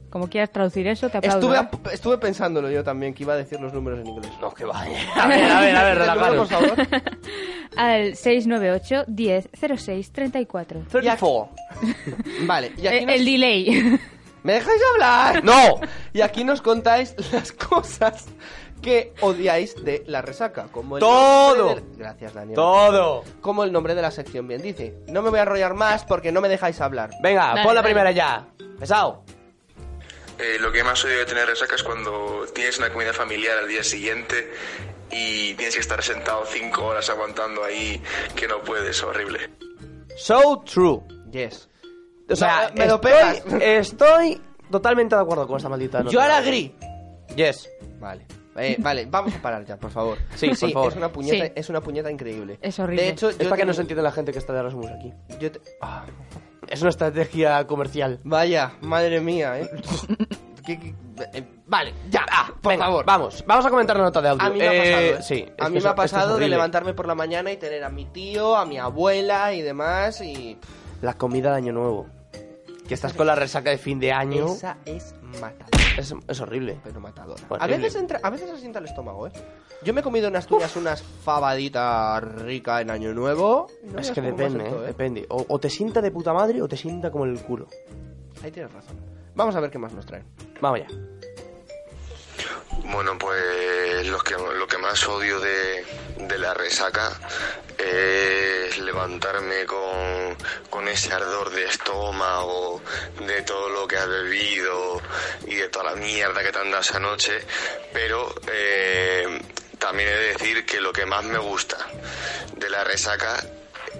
Como 0.10 0.30
quieras 0.30 0.52
traducir 0.52 0.88
eso, 0.88 1.10
te 1.10 1.18
aplaudo. 1.18 1.38
Estuve, 1.54 1.58
¿eh? 1.58 1.90
a- 1.90 1.94
estuve 1.94 2.18
pensándolo 2.18 2.70
yo 2.72 2.84
también, 2.84 3.14
que 3.14 3.24
iba 3.24 3.34
a 3.34 3.38
decir 3.38 3.60
los 3.60 3.74
números 3.74 4.00
en 4.00 4.08
inglés. 4.08 4.32
No, 4.40 4.54
que 4.54 4.64
vaya. 4.66 4.98
A 5.16 5.28
ver, 5.28 5.44
a 5.52 5.60
ver, 5.62 5.76
a 5.76 5.84
ver, 5.84 5.98
relajaros. 6.00 6.38
por 6.38 6.48
favor. 6.48 6.88
Al 7.76 8.16
698 8.16 9.04
10 9.08 9.50
06 9.78 10.12
34. 10.12 10.80
34. 10.90 11.50
Vale, 12.46 12.72
y 12.78 12.88
aquí 12.88 12.98
Eh, 12.98 13.06
nos... 13.06 13.16
El 13.16 13.26
delay. 13.26 14.00
¿Me 14.44 14.54
dejáis 14.54 14.82
hablar? 14.94 15.44
¡No! 15.44 15.80
Y 16.14 16.22
aquí 16.22 16.44
nos 16.46 16.62
contáis 16.62 17.14
las 17.34 17.52
cosas 17.52 18.26
¿Qué 18.82 19.14
odiáis 19.22 19.84
de 19.84 20.04
la 20.08 20.22
resaca? 20.22 20.68
Como 20.72 20.98
el 20.98 21.02
¡Todo! 21.02 21.76
de- 21.76 21.84
Gracias, 21.98 22.34
Daniel. 22.36 22.56
Todo. 22.56 23.24
Como 23.42 23.64
el 23.64 23.72
nombre 23.74 23.96
de 23.96 24.04
la 24.04 24.12
sección 24.12 24.48
bien 24.48 24.62
dice. 24.62 24.96
No 25.08 25.22
me 25.24 25.32
voy 25.32 25.40
a 25.40 25.42
enrollar 25.42 25.74
más 25.74 26.06
porque 26.06 26.32
no 26.32 26.40
me 26.42 26.48
dejáis 26.48 26.80
hablar. 26.80 27.10
Venga, 27.22 27.48
Dale, 27.48 27.64
pon 27.64 27.74
la 27.76 27.82
dale. 27.82 27.94
primera 27.94 28.12
ya. 28.12 28.46
Pesado. 28.80 29.24
Eh, 30.40 30.58
lo 30.60 30.72
que 30.72 30.84
más 30.84 31.04
odio 31.04 31.18
de 31.20 31.26
tener 31.26 31.48
resaca 31.48 31.76
es 31.76 31.84
cuando 31.84 32.46
tienes 32.54 32.78
una 32.78 32.92
comida 32.92 33.12
familiar 33.14 33.58
al 33.58 33.68
día 33.68 33.84
siguiente 33.84 34.52
y 35.12 35.54
tienes 35.56 35.74
que 35.76 35.82
estar 35.82 36.02
sentado 36.04 36.46
cinco 36.46 36.86
horas 36.86 37.10
aguantando 37.10 37.64
ahí 37.64 38.02
que 38.36 38.48
no 38.48 38.62
puedes, 38.62 39.02
horrible. 39.04 39.50
So 40.16 40.64
true. 40.66 41.02
Yes. 41.32 41.68
O 42.30 42.36
sea, 42.36 42.72
me 42.76 42.86
lo 42.86 42.96
estoy, 42.96 43.12
pegas. 43.12 43.44
estoy 43.62 44.42
totalmente 44.70 45.16
de 45.16 45.22
acuerdo 45.22 45.48
con 45.48 45.58
esta 45.58 45.70
maldita 45.70 46.00
nota. 46.00 46.12
Yo 46.12 46.22
ahora 46.22 46.38
agree. 46.38 46.74
Yes. 47.36 47.70
Vale. 48.00 48.26
Eh, 48.60 48.76
vale, 48.80 49.06
vamos 49.08 49.36
a 49.36 49.42
parar 49.42 49.64
ya, 49.66 49.78
por 49.78 49.92
favor. 49.92 50.18
Sí, 50.36 50.50
por 50.50 50.72
favor. 50.72 50.92
Es 50.92 50.98
una 50.98 51.12
puñeta, 51.12 51.46
Sí. 51.46 51.52
es 51.56 51.70
una 51.70 51.80
puñeta 51.82 52.10
increíble. 52.12 52.58
Es 52.62 52.80
horrible. 52.80 53.04
De 53.04 53.10
hecho, 53.10 53.30
Es 53.30 53.38
yo 53.38 53.50
para 53.50 53.58
que 53.62 53.66
no 53.66 53.74
se 53.74 53.82
entienda 53.82 54.02
la 54.04 54.12
gente 54.12 54.32
que 54.32 54.40
está 54.40 54.54
de 54.54 54.60
Erasmus 54.60 54.88
aquí. 54.88 55.14
yo 55.40 55.52
te- 55.52 55.62
ah, 55.82 56.04
Es 56.70 56.82
una 56.82 56.90
estrategia 56.90 57.66
comercial. 57.68 58.20
Vaya, 58.24 58.74
madre 58.82 59.20
mía, 59.22 59.60
¿eh? 59.60 59.70
¿Qué- 60.66 60.80
qué- 60.80 60.96
eh, 61.34 61.44
Vale, 61.66 61.94
ya, 62.10 62.26
ah, 62.32 62.52
por 62.62 62.72
Venga, 62.74 62.86
favor. 62.86 63.06
Vamos, 63.06 63.44
vamos 63.46 63.66
a 63.66 63.70
comentar 63.70 63.98
la 63.98 64.04
nota 64.04 64.22
de 64.22 64.30
audio. 64.30 64.44
A 64.46 64.50
mí 64.50 64.60
me 64.60 64.68
ha 64.68 64.74
Eh, 64.74 64.78
pasado, 64.92 65.02
¿eh? 65.06 65.18
Sí, 65.24 65.46
es 65.58 65.66
a 65.66 65.68
mí 65.70 65.74
me 65.74 65.80
eso- 65.80 65.90
ha 65.90 65.96
pasado 65.96 66.38
de 66.38 66.48
levantarme 66.48 66.94
por 66.94 67.08
la 67.08 67.16
mañana 67.16 67.52
y 67.52 67.58
tener 67.58 67.84
a 67.84 67.90
mi 67.90 68.06
tío, 68.06 68.56
a 68.56 68.66
mi 68.66 68.78
abuela 68.78 69.54
y 69.54 69.62
demás 69.62 70.22
y... 70.22 70.58
La 71.02 71.14
comida 71.14 71.52
de 71.52 71.58
Año 71.58 71.74
Nuevo. 71.74 72.08
Que 72.88 72.94
estás 72.94 73.14
con 73.14 73.28
la 73.28 73.36
resaca 73.36 73.70
de 73.70 73.78
fin 73.78 74.00
de 74.00 74.14
año. 74.14 74.46
Esa 74.48 74.78
es 74.86 75.14
matadora, 75.42 75.68
Es, 75.98 76.14
es 76.28 76.42
horrible. 76.42 76.80
pero 76.84 77.00
matadora. 77.00 77.42
Horrible. 77.50 77.76
A 77.76 77.78
veces, 77.78 77.96
entra, 77.96 78.20
a 78.22 78.30
veces 78.30 78.50
asienta 78.52 78.80
el 78.80 78.86
estómago, 78.86 79.28
¿eh? 79.28 79.32
Yo 79.84 79.94
me 79.94 80.02
he 80.02 80.04
comido 80.04 80.28
en 80.28 80.36
Asturias 80.36 80.76
unas 80.76 81.02
fabaditas 81.04 82.24
ricas 82.44 82.82
en 82.82 82.92
Año 82.92 83.14
Nuevo. 83.14 83.68
no 83.84 84.00
es 84.00 84.12
que 84.12 84.22
depende, 84.22 84.64
asustó, 84.64 84.84
¿eh? 84.84 84.88
Depende. 84.88 85.26
O, 85.30 85.46
o 85.48 85.60
te 85.60 85.70
sienta 85.70 86.02
de 86.02 86.12
puta 86.12 86.34
madre 86.34 86.62
o 86.62 86.68
te 86.68 86.78
sienta 86.78 87.12
como 87.12 87.26
el 87.26 87.40
culo. 87.42 87.68
Ahí 88.44 88.52
tienes 88.52 88.72
razón. 88.72 88.96
Vamos 89.36 89.56
a 89.56 89.60
ver 89.60 89.70
qué 89.70 89.78
más 89.78 89.94
nos 89.94 90.06
traen. 90.06 90.26
Vamos 90.62 90.80
ya. 90.80 90.88
Bueno, 92.72 93.18
pues 93.18 94.08
lo 94.08 94.20
que, 94.20 94.36
lo 94.36 94.68
que 94.68 94.78
más 94.78 95.04
odio 95.08 95.40
de, 95.40 95.86
de 96.18 96.38
la 96.38 96.54
resaca 96.54 97.20
es 97.78 98.78
levantarme 98.80 99.66
con, 99.66 100.38
con 100.70 100.88
ese 100.88 101.14
ardor 101.14 101.50
de 101.52 101.66
estómago, 101.66 102.82
de 103.20 103.42
todo 103.44 103.70
lo 103.70 103.88
que 103.88 103.98
has 103.98 104.08
bebido 104.08 105.02
y 105.46 105.56
de 105.56 105.70
toda 105.70 105.92
la 105.92 105.96
mierda 105.96 106.44
que 106.44 106.52
te 106.52 106.60
han 106.60 106.72
dado 106.72 106.82
esa 106.82 107.00
noche. 107.00 107.40
Pero 107.94 108.34
eh, 108.52 109.42
también 109.78 110.10
he 110.10 110.14
de 110.14 110.28
decir 110.34 110.66
que 110.66 110.82
lo 110.82 110.92
que 110.92 111.06
más 111.06 111.24
me 111.24 111.38
gusta 111.38 111.78
de 112.56 112.70
la 112.70 112.84
resaca 112.84 113.44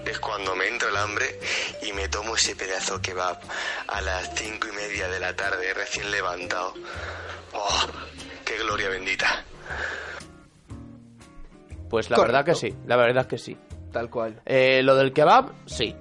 es 0.06 0.20
cuando 0.20 0.56
me 0.56 0.68
entra 0.68 0.90
el 0.90 0.98
hambre 0.98 1.40
y 1.82 1.92
me 1.94 2.08
tomo 2.08 2.36
ese 2.36 2.56
pedazo 2.56 3.02
que 3.02 3.14
va 3.14 3.40
a 3.88 4.02
las 4.02 4.32
cinco 4.36 4.68
y 4.68 4.72
media 4.72 5.08
de 5.10 5.20
la 5.20 5.36
tarde 5.36 5.74
recién 5.74 6.10
levantado. 6.12 6.74
¡Oh! 7.54 7.88
¡Qué 8.48 8.64
gloria 8.64 8.90
bendita! 8.90 9.44
Pues 11.90 12.10
la 12.10 12.18
Correcto. 12.18 12.34
verdad 12.34 12.46
que 12.46 12.56
sí, 12.56 12.76
la 12.86 12.96
verdad 12.98 13.26
que 13.28 13.38
sí. 13.38 13.58
Tal 13.92 14.10
cual. 14.10 14.42
Eh, 14.46 14.82
lo 14.84 14.96
del 14.96 15.14
kebab, 15.14 15.52
sí. 15.66 15.96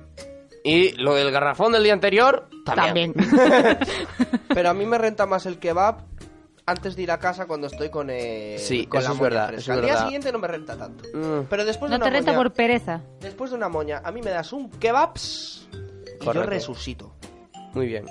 Y 0.64 0.92
lo 1.00 1.14
del 1.14 1.30
garrafón 1.30 1.72
del 1.72 1.84
día 1.84 1.92
anterior, 1.92 2.48
también. 2.64 3.12
También. 3.14 3.78
Pero 4.48 4.70
a 4.70 4.74
mí 4.74 4.84
me 4.84 4.98
renta 4.98 5.24
más 5.26 5.46
el 5.46 5.58
kebab 5.60 5.98
antes 6.66 6.96
de 6.96 7.02
ir 7.02 7.12
a 7.12 7.18
casa 7.20 7.46
cuando 7.46 7.68
estoy 7.68 7.88
con, 7.90 8.10
eh, 8.10 8.56
Sí, 8.58 8.86
con 8.86 8.98
eso 9.00 9.10
la 9.10 9.14
es 9.14 9.18
moña 9.20 9.30
verdad, 9.30 9.46
fresca. 9.48 9.60
eso 9.62 9.72
es 9.72 9.76
Al 9.78 9.82
día 9.84 9.92
verdad. 9.92 10.04
siguiente 10.06 10.32
no 10.32 10.38
me 10.40 10.48
renta 10.48 10.76
tanto. 10.76 11.04
Mm, 11.14 11.46
Pero 11.48 11.64
después 11.64 11.90
de 11.90 11.98
No 11.98 12.04
una 12.04 12.10
te 12.10 12.16
renta 12.16 12.32
moña, 12.32 12.42
por 12.42 12.52
pereza. 12.52 13.02
después 13.20 13.50
de 13.50 13.56
una 13.56 13.68
moña, 13.68 14.00
a 14.04 14.10
mí 14.10 14.20
me 14.22 14.30
das 14.30 14.52
un 14.52 14.68
kebab 14.70 15.12
y 16.20 16.24
yo 16.24 16.42
resucito. 16.42 17.14
muy 17.73 17.86
bien. 17.86 18.04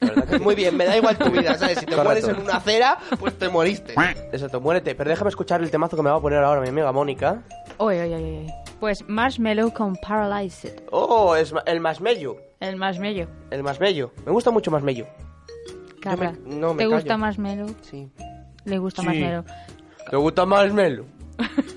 La 0.00 0.08
verdad 0.08 0.28
que- 0.28 0.38
Muy 0.38 0.54
bien, 0.54 0.76
me 0.76 0.84
da 0.84 0.96
igual 0.96 1.16
tu 1.18 1.30
vida, 1.30 1.54
¿sabes? 1.58 1.78
Si 1.78 1.86
te 1.86 1.94
Correcto. 1.96 2.04
mueres 2.04 2.28
en 2.28 2.36
una 2.44 2.56
acera, 2.56 2.98
pues 3.18 3.36
te 3.38 3.48
moriste. 3.48 3.94
Exacto, 4.32 4.60
muérete. 4.60 4.94
Pero 4.94 5.10
déjame 5.10 5.30
escuchar 5.30 5.60
el 5.62 5.70
temazo 5.70 5.96
que 5.96 6.02
me 6.02 6.10
va 6.10 6.16
a 6.16 6.20
poner 6.20 6.38
ahora 6.42 6.60
mi 6.60 6.68
amiga 6.68 6.92
Mónica. 6.92 7.42
Oye, 7.78 8.02
oye, 8.02 8.14
oye. 8.16 8.38
oye. 8.40 8.54
Pues 8.80 9.04
Marshmallow 9.08 9.72
con 9.72 9.96
Paralyzed. 9.96 10.82
Oh, 10.92 11.34
es 11.34 11.52
ma- 11.52 11.62
el 11.66 11.80
más 11.80 12.00
mello. 12.00 12.36
El 12.60 12.76
Marshmallow. 12.76 13.26
El 13.50 13.62
más 13.64 13.80
mello. 13.80 14.12
Me 14.24 14.30
gusta 14.32 14.50
mucho 14.52 14.70
más 14.70 14.82
mello. 14.82 15.06
Carra. 16.00 16.32
me- 16.32 16.54
no, 16.56 16.74
me 16.74 16.84
¿Te 16.84 16.86
gusta 16.86 17.08
callo. 17.08 17.18
Marshmallow? 17.18 17.74
Sí. 17.82 18.08
Le 18.64 18.78
gusta 18.78 19.02
Sí. 19.02 19.06
Marshmallow. 19.08 19.44
¿Te 20.10 20.16
gusta 20.16 20.46
melo? 20.46 21.04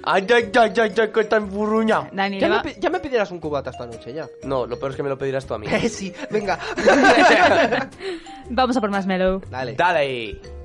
Ay, 0.03 0.25
ay, 0.33 0.51
ay, 0.59 0.73
ay, 0.77 0.93
ay, 0.99 1.09
que 1.11 1.23
tan 1.25 1.49
burruña. 1.49 2.09
Dani, 2.11 2.39
Ya 2.39 2.49
le 2.49 2.55
me, 2.57 2.61
pi- 2.63 2.79
ya 2.79 2.89
me 2.89 2.99
pidieras 2.99 3.31
un 3.31 3.39
cubata 3.39 3.69
esta 3.69 3.85
noche, 3.85 4.13
ya. 4.13 4.27
No, 4.43 4.65
lo 4.65 4.77
peor 4.79 4.91
es 4.91 4.97
que 4.97 5.03
me 5.03 5.09
lo 5.09 5.17
pedirás 5.17 5.45
tú 5.45 5.53
a 5.53 5.59
mí. 5.59 5.67
Eh, 5.71 5.89
sí, 5.89 6.13
venga. 6.29 6.59
Vamos 8.49 8.75
a 8.77 8.81
por 8.81 8.89
Marshmallow. 8.89 9.41
Dale. 9.49 9.73
Dale 9.75 10.60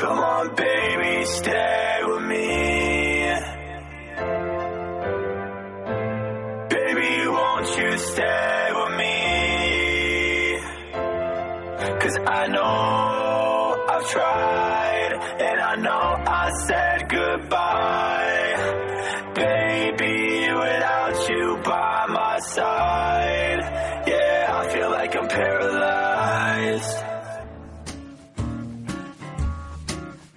Come 0.00 0.18
on, 0.18 0.54
baby, 0.54 1.26
stay 1.26 1.98
with 2.04 2.22
me. 2.22 3.34
Baby, 6.70 7.28
won't 7.28 7.68
you 7.76 7.98
stay 7.98 8.70
with 8.78 8.96
me? 8.96 9.14
Cause 12.00 12.16
I 12.26 12.46
know. 12.46 12.99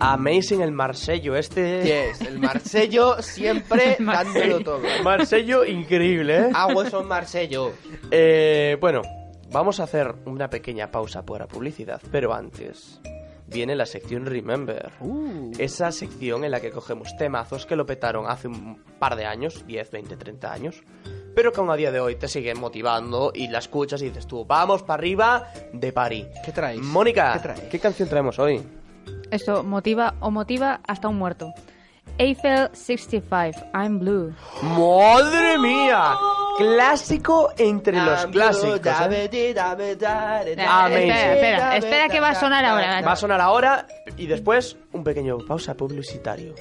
Amazing 0.06 0.60
el 0.62 0.74
Marsello, 0.74 1.38
este... 1.38 1.82
Yes, 1.82 2.28
el 2.28 2.38
Marsello 2.38 3.22
siempre 3.22 3.96
dándolo 4.00 4.60
todo. 4.60 4.82
Marsello 5.02 5.64
increíble, 5.64 6.40
¿eh? 6.40 6.52
Agua 6.54 6.90
son 6.90 7.08
Marsello. 7.08 7.72
Eh, 8.12 8.76
bueno, 8.82 9.02
vamos 9.50 9.80
a 9.80 9.84
hacer 9.84 10.14
una 10.26 10.50
pequeña 10.50 10.92
pausa 10.92 11.26
para 11.26 11.48
publicidad, 11.48 12.02
pero 12.12 12.34
antes 12.34 13.00
viene 13.48 13.78
la 13.78 13.86
sección 13.86 14.26
Remember. 14.26 14.92
Esa 15.58 15.90
sección 15.94 16.44
en 16.44 16.52
la 16.52 16.60
que 16.60 16.72
cogemos 16.72 17.16
temazos 17.16 17.66
que 17.66 17.78
lo 17.78 17.86
petaron 17.86 18.26
hace 18.28 18.50
un 18.50 18.84
par 19.00 19.16
de 19.16 19.26
años, 19.26 19.66
10, 19.66 19.90
20, 19.90 20.18
30 20.18 20.52
años, 20.52 20.84
pero 21.34 21.54
que 21.54 21.62
aún 21.62 21.72
a 21.72 21.78
día 21.78 21.94
de 21.94 22.02
hoy 22.02 22.16
te 22.16 22.28
siguen 22.28 22.60
motivando 22.60 23.32
y 23.34 23.48
la 23.48 23.60
escuchas 23.60 24.02
y 24.02 24.10
dices 24.10 24.28
tú, 24.28 24.44
vamos 24.44 24.84
para 24.84 25.00
arriba 25.00 25.48
de 25.72 25.94
París. 25.94 26.28
¿Qué 26.44 26.52
traéis? 26.52 26.82
Mónica, 26.82 27.56
¿Qué? 27.56 27.70
¿qué 27.70 27.80
canción 27.80 28.10
traemos 28.10 28.38
hoy? 28.38 28.62
Esto 29.32 29.64
motiva 29.64 30.16
o 30.20 30.32
motiva 30.32 30.80
hasta 30.88 31.08
un 31.08 31.18
muerto. 31.18 31.54
Eiffel 32.18 32.70
65, 32.74 33.60
I'm 33.74 34.00
Blue. 34.00 34.34
¡Madre 34.62 35.58
mía! 35.58 36.16
Clásico 36.58 37.50
entre 37.58 37.98
los 37.98 38.28
clásicos. 38.28 38.86
¿eh? 39.10 39.26
espera, 40.88 41.34
espera, 41.34 41.78
espera 41.78 42.10
que 42.10 42.20
va 42.20 42.30
a 42.30 42.36
sonar 42.36 42.64
ahora. 42.64 43.02
Va 43.02 43.14
a 43.14 43.16
sonar 43.16 43.42
ahora 43.42 43.88
y 44.18 44.28
después 44.28 44.78
un 44.92 45.04
pequeño 45.04 45.40
pausa 45.40 45.74
publicitario. 45.74 46.54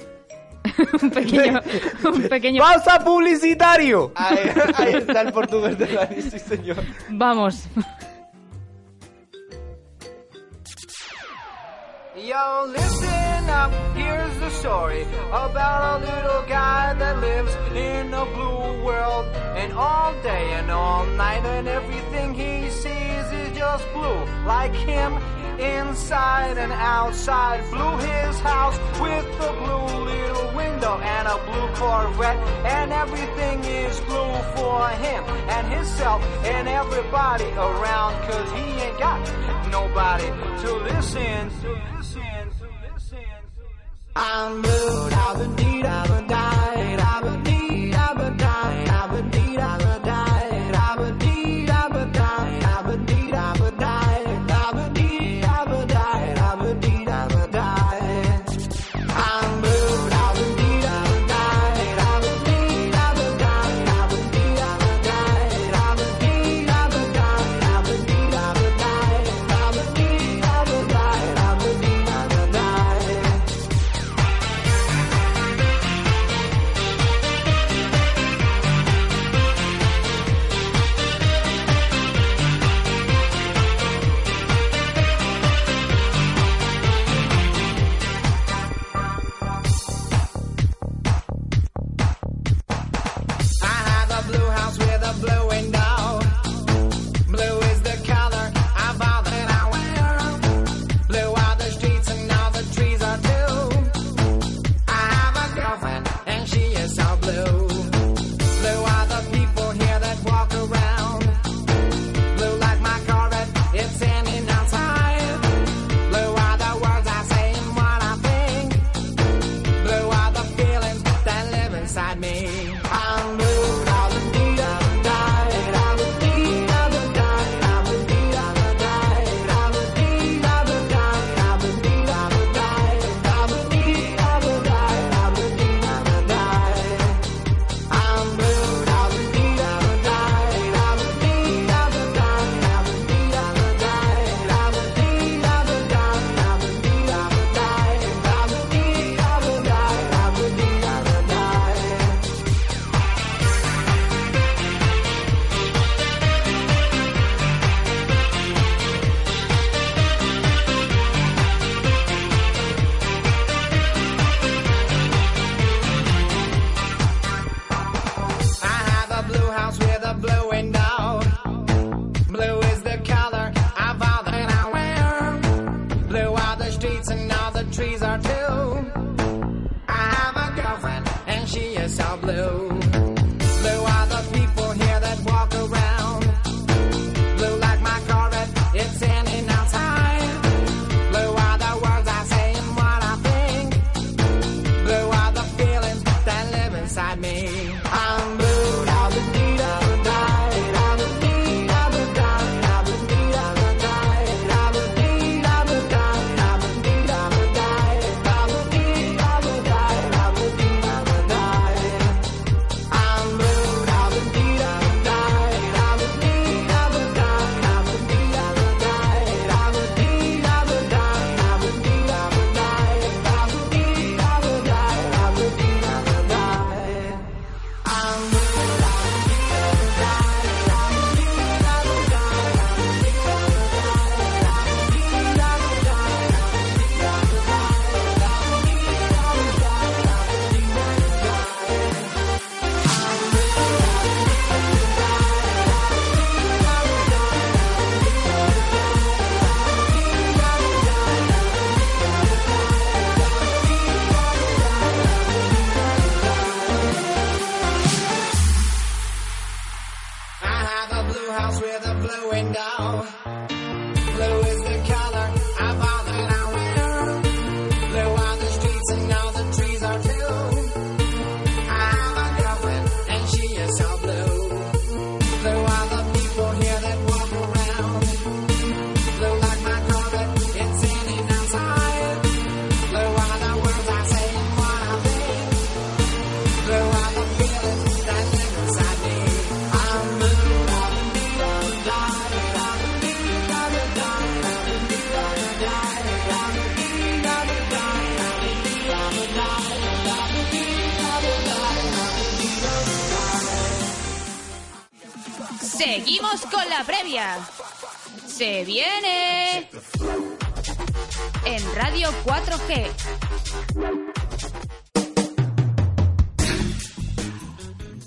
un 1.01 1.11
pequeño, 1.11 1.61
un 2.11 2.23
pequeño. 2.23 2.63
¡Pausa 2.63 2.99
publicitario! 3.03 4.11
Ahí, 4.15 4.37
ahí 4.75 4.93
está 4.95 5.21
el 5.21 5.31
portugués 5.31 5.77
de 5.77 5.85
Dani, 5.85 6.21
sí 6.21 6.39
señor. 6.39 6.77
Vamos. 7.09 7.67
Yo, 12.23 12.63
listen 12.69 13.49
up, 13.49 13.69
here's 13.97 14.39
the 14.39 14.49
story 14.51 15.01
about 15.27 16.01
a 16.01 16.05
little 16.05 16.43
guy 16.47 16.93
that 16.93 17.19
lives 17.19 17.53
in 17.75 18.13
a 18.13 18.23
blue 18.27 18.81
world. 18.85 19.25
And 19.57 19.73
all 19.73 20.13
day 20.23 20.53
and 20.53 20.71
all 20.71 21.05
night, 21.17 21.43
and 21.43 21.67
everything 21.67 22.33
he 22.33 22.69
sees 22.69 23.12
just 23.73 23.93
blue. 23.93 24.19
Like 24.45 24.73
him, 24.73 25.13
inside 25.59 26.57
and 26.57 26.71
outside. 26.71 27.59
Blue 27.71 27.97
his 27.97 28.39
house 28.39 28.77
with 29.01 29.25
a 29.49 29.53
blue 29.61 29.87
little 30.11 30.55
window 30.55 30.95
and 30.99 31.27
a 31.27 31.37
blue 31.47 31.67
Corvette. 31.79 32.37
And 32.65 32.91
everything 32.91 33.63
is 33.63 33.99
blue 34.01 34.35
for 34.55 34.87
him 35.05 35.23
and 35.55 35.73
himself 35.73 36.21
and 36.45 36.67
everybody 36.67 37.49
around. 37.69 38.13
Cause 38.29 38.49
he 38.51 38.65
ain't 38.85 38.99
got 38.99 39.19
nobody 39.71 40.27
to 40.63 40.69
listen. 40.89 41.49
To 41.61 41.71
listen, 41.97 42.21
to 42.59 42.67
listen, 42.85 43.19
to 43.57 43.63
listen. 43.73 44.13
I'm 44.15 44.61
blue, 44.61 45.09
I've 45.11 45.39
been 45.39 45.55
deed, 45.55 45.85
I've 45.85 46.07
been 46.07 46.27
died, 46.27 46.99
I've 46.99 47.23
been 47.23 47.52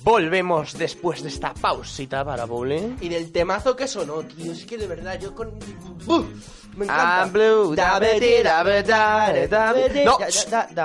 Volvemos 0.07 0.79
después 0.79 1.21
de 1.25 1.31
esta 1.31 1.53
pausita 1.53 2.25
para 2.25 2.45
bowling. 2.45 2.97
Y 3.01 3.09
del 3.09 3.33
temazo 3.33 3.75
que 3.75 3.89
sonó, 3.89 4.23
tío. 4.23 4.53
Es 4.53 4.65
que 4.65 4.79
de 4.79 4.87
verdad, 4.87 5.19
yo 5.19 5.35
con. 5.35 5.49
¡Uf! 6.07 6.25
Me 6.77 6.85
encanta. 6.85 7.23
I'm 7.25 7.33
blue, 7.33 7.71
No. 7.71 7.75
Da- 7.75 7.99
da 7.99 8.01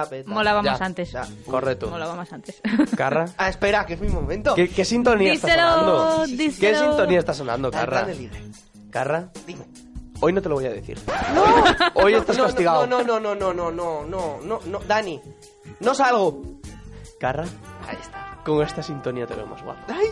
be 0.07 0.23
da. 0.23 0.25
Molaba 0.25 0.63
Ya, 0.63 0.71
más 0.71 0.81
antes. 0.81 1.13
Correcto. 1.45 1.91
Molaba 1.91 2.15
más 2.15 2.33
antes. 2.33 2.59
Carra. 2.97 3.25
Ah, 3.37 3.49
espera, 3.49 3.85
que 3.85 3.93
es 3.93 4.01
mi 4.01 4.09
momento. 4.09 4.55
¿Qué, 4.55 4.67
qué 4.67 4.83
sintonía 4.83 5.33
está 5.33 5.49
Díselo, 5.49 5.69
sonando? 5.69 6.23
¿Qué 6.25 6.35
díselo. 6.37 6.79
sintonía 6.79 7.19
está 7.19 7.35
sonando, 7.35 7.69
Carra? 7.69 8.07
Carra, 8.89 9.29
Dime. 9.45 9.65
hoy 10.19 10.33
no 10.33 10.41
te 10.41 10.49
lo 10.49 10.55
voy 10.55 10.65
a 10.65 10.71
decir. 10.71 10.99
¡No! 11.35 11.43
Hoy 12.03 12.15
estás 12.15 12.39
no, 12.39 12.45
castigado. 12.45 12.87
No, 12.87 13.03
no, 13.03 13.19
no, 13.19 13.35
no, 13.35 13.53
no, 13.53 13.71
no, 13.71 14.03
no, 14.03 14.39
no, 14.41 14.59
no, 14.65 14.79
Dani. 14.87 15.21
No 15.79 15.93
salgo. 15.93 16.41
Carra. 17.19 17.45
Con 18.45 18.61
esta 18.61 18.81
sintonía 18.83 19.25
te 19.27 19.35
vemos 19.35 19.61
guapo. 19.63 19.79
¡Ay! 19.87 20.07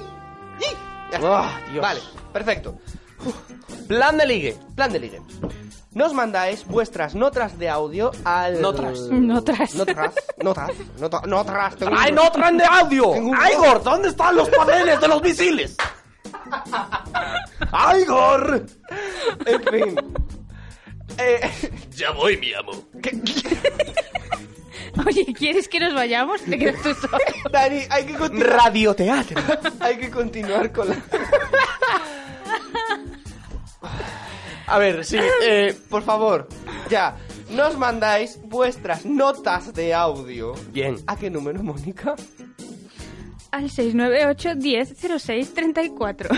¡Y! 0.59 1.11
Ya 1.11 1.17
está. 1.17 1.39
Ah, 1.39 1.59
Dios. 1.71 1.81
Vale, 1.81 1.99
perfecto. 2.33 2.77
Plan 3.87 4.17
de 4.17 4.25
ligue. 4.27 4.57
Plan 4.75 4.91
de 4.91 4.99
ligue. 4.99 5.21
Nos 5.93 6.13
mandáis 6.13 6.65
vuestras 6.67 7.15
notas 7.15 7.57
de 7.57 7.67
audio 7.67 8.11
al... 8.23 8.61
Notras. 8.61 8.99
Notras. 9.09 9.73
Notras. 9.75 10.13
Notas. 10.43 10.69
Nota- 10.99 11.21
Notras. 11.25 11.75
tengo 11.77 11.91
un- 11.91 11.97
¡Ay, 11.97 12.11
no 12.11 12.31
traen 12.31 12.57
de 12.57 12.65
audio! 12.65 13.15
¡Igor! 13.15 13.83
¿Dónde 13.83 14.09
están 14.09 14.35
los 14.35 14.49
paneles 14.51 15.01
de 15.01 15.07
los 15.07 15.21
misiles? 15.23 15.75
¡Igor! 18.01 18.65
En 19.45 19.63
fin. 19.63 19.95
Eh, 21.17 21.51
Ya 21.95 22.11
voy, 22.11 22.37
mi 22.37 22.53
amo. 22.53 22.71
Oye, 25.07 25.25
¿quieres 25.33 25.67
que 25.67 25.79
nos 25.79 25.93
vayamos? 25.93 26.41
Te 26.41 26.57
quedas 26.57 26.81
tú 26.81 26.93
solo. 26.93 27.17
Dani, 27.51 27.81
hay 27.89 28.05
que 28.05 28.13
continuar. 28.15 28.49
Radioteatro. 28.49 29.41
Hay 29.79 29.97
que 29.97 30.09
continuar 30.09 30.71
con 30.71 30.89
la... 30.89 30.95
A 34.67 34.77
ver, 34.77 35.03
sí, 35.03 35.17
eh, 35.41 35.75
Por 35.89 36.03
favor, 36.03 36.47
ya. 36.89 37.15
Nos 37.49 37.77
mandáis 37.77 38.39
vuestras 38.43 39.05
notas 39.05 39.73
de 39.73 39.93
audio. 39.95 40.53
bien. 40.71 40.97
¿A 41.07 41.15
qué 41.15 41.29
número, 41.31 41.63
Mónica? 41.63 42.15
Al 43.51 43.69
698 43.71 44.55
10 44.55 44.95
06 45.23 45.53
34. 45.55 46.29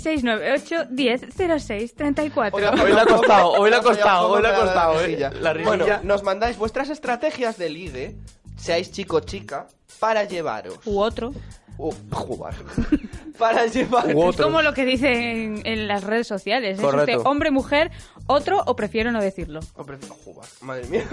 698 0.00 0.86
10 0.90 1.20
06 1.62 1.94
34. 1.94 2.56
Hoy 2.82 2.92
le 2.92 3.00
ha 3.00 3.06
costado, 3.06 3.50
hoy 3.52 3.70
le 3.70 3.76
ha 3.76 3.80
costado, 3.82 4.28
hoy 4.28 4.42
le 4.42 4.48
ha 4.48 4.54
costado, 4.54 4.94
la 4.94 5.00
eh. 5.02 5.06
risilla. 5.06 5.30
La 5.40 5.52
Bueno, 5.52 5.84
risilla. 5.84 6.00
nos 6.02 6.22
mandáis 6.22 6.56
vuestras 6.58 6.90
estrategias 6.90 7.56
de 7.58 7.68
ligue, 7.70 8.16
seáis 8.56 8.90
chico 8.90 9.16
o 9.16 9.20
chica, 9.20 9.66
para 9.98 10.24
llevaros. 10.24 10.78
U 10.86 10.98
otro. 11.00 11.32
o 11.78 11.92
jugar. 12.12 12.54
para 13.38 13.66
llevaros. 13.66 14.12
U 14.14 14.22
Es 14.22 14.28
otro. 14.34 14.44
como 14.46 14.60
lo 14.62 14.74
que 14.74 14.84
dicen 14.84 15.62
en 15.64 15.88
las 15.88 16.04
redes 16.04 16.26
sociales. 16.26 16.76
¿Es 16.78 16.84
Correcto. 16.84 17.16
usted 17.18 17.26
hombre, 17.30 17.50
mujer, 17.50 17.90
otro 18.26 18.62
o 18.66 18.76
prefiero 18.76 19.12
no 19.12 19.20
decirlo? 19.20 19.60
O 19.76 19.84
prefiero 19.84 20.14
jugar. 20.24 20.46
Madre 20.60 20.86
mía. 20.88 21.04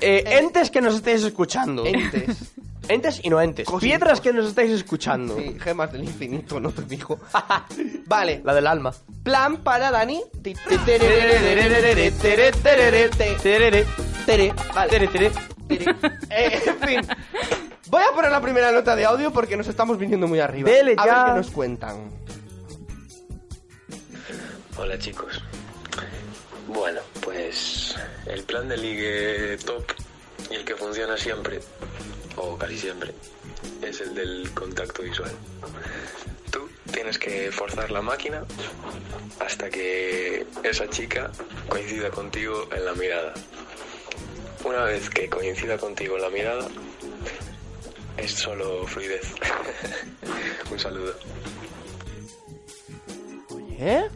Eh, 0.00 0.24
entes 0.26 0.70
que 0.70 0.80
nos 0.80 0.94
estáis 0.94 1.22
escuchando. 1.24 1.84
Entes. 1.86 2.52
Entes 2.88 3.20
y 3.22 3.30
no 3.30 3.40
entes. 3.40 3.66
Piedras 3.80 4.20
que 4.20 4.32
nos 4.32 4.46
estáis 4.46 4.70
escuchando. 4.70 5.36
Sí, 5.38 5.56
gemas 5.60 5.92
del 5.92 6.04
infinito, 6.04 6.60
no 6.60 6.70
te 6.70 6.82
digo. 6.82 7.18
vale. 8.06 8.40
La 8.44 8.54
del 8.54 8.66
alma. 8.66 8.94
Plan 9.24 9.58
para 9.58 9.90
Dani. 9.90 10.22
Ti- 10.42 10.54
ti- 10.54 10.78
tere- 10.84 10.98
tere- 10.98 12.10
tere- 12.12 13.10
tere- 13.42 13.86
tere. 14.24 14.54
Vale. 14.74 14.90
Tere, 14.90 15.08
tere. 15.08 15.32
Tere. 15.68 15.94
Eh, 16.30 16.62
en 16.66 16.78
fin. 16.88 17.00
Voy 17.88 18.02
a 18.02 18.14
poner 18.14 18.30
la 18.30 18.40
primera 18.40 18.70
nota 18.70 18.94
de 18.94 19.04
audio 19.04 19.32
porque 19.32 19.56
nos 19.56 19.66
estamos 19.68 19.98
viniendo 19.98 20.26
muy 20.28 20.38
arriba. 20.40 20.70
Dele 20.70 20.94
a 20.96 21.04
ver 21.04 21.14
qué 21.26 21.32
nos 21.38 21.50
cuentan. 21.50 22.10
Hola 24.78 24.98
chicos. 24.98 25.40
Bueno, 26.68 27.00
pues 27.20 27.94
el 28.26 28.42
plan 28.42 28.68
de 28.68 28.76
ligue 28.76 29.56
top 29.64 29.84
y 30.50 30.54
el 30.54 30.64
que 30.64 30.74
funciona 30.76 31.16
siempre, 31.16 31.60
o 32.36 32.56
casi 32.56 32.78
siempre, 32.78 33.12
es 33.82 34.00
el 34.00 34.14
del 34.14 34.50
contacto 34.54 35.02
visual. 35.02 35.32
Tú 36.50 36.68
tienes 36.92 37.18
que 37.18 37.50
forzar 37.50 37.90
la 37.90 38.02
máquina 38.02 38.44
hasta 39.40 39.70
que 39.70 40.46
esa 40.62 40.88
chica 40.88 41.30
coincida 41.68 42.10
contigo 42.10 42.68
en 42.74 42.84
la 42.84 42.94
mirada. 42.94 43.34
Una 44.64 44.84
vez 44.84 45.08
que 45.10 45.28
coincida 45.28 45.78
contigo 45.78 46.16
en 46.16 46.22
la 46.22 46.30
mirada, 46.30 46.66
es 48.16 48.32
solo 48.32 48.86
fluidez. 48.86 49.34
Un 50.70 50.78
saludo. 50.78 51.14
¿Eh? 53.78 54.08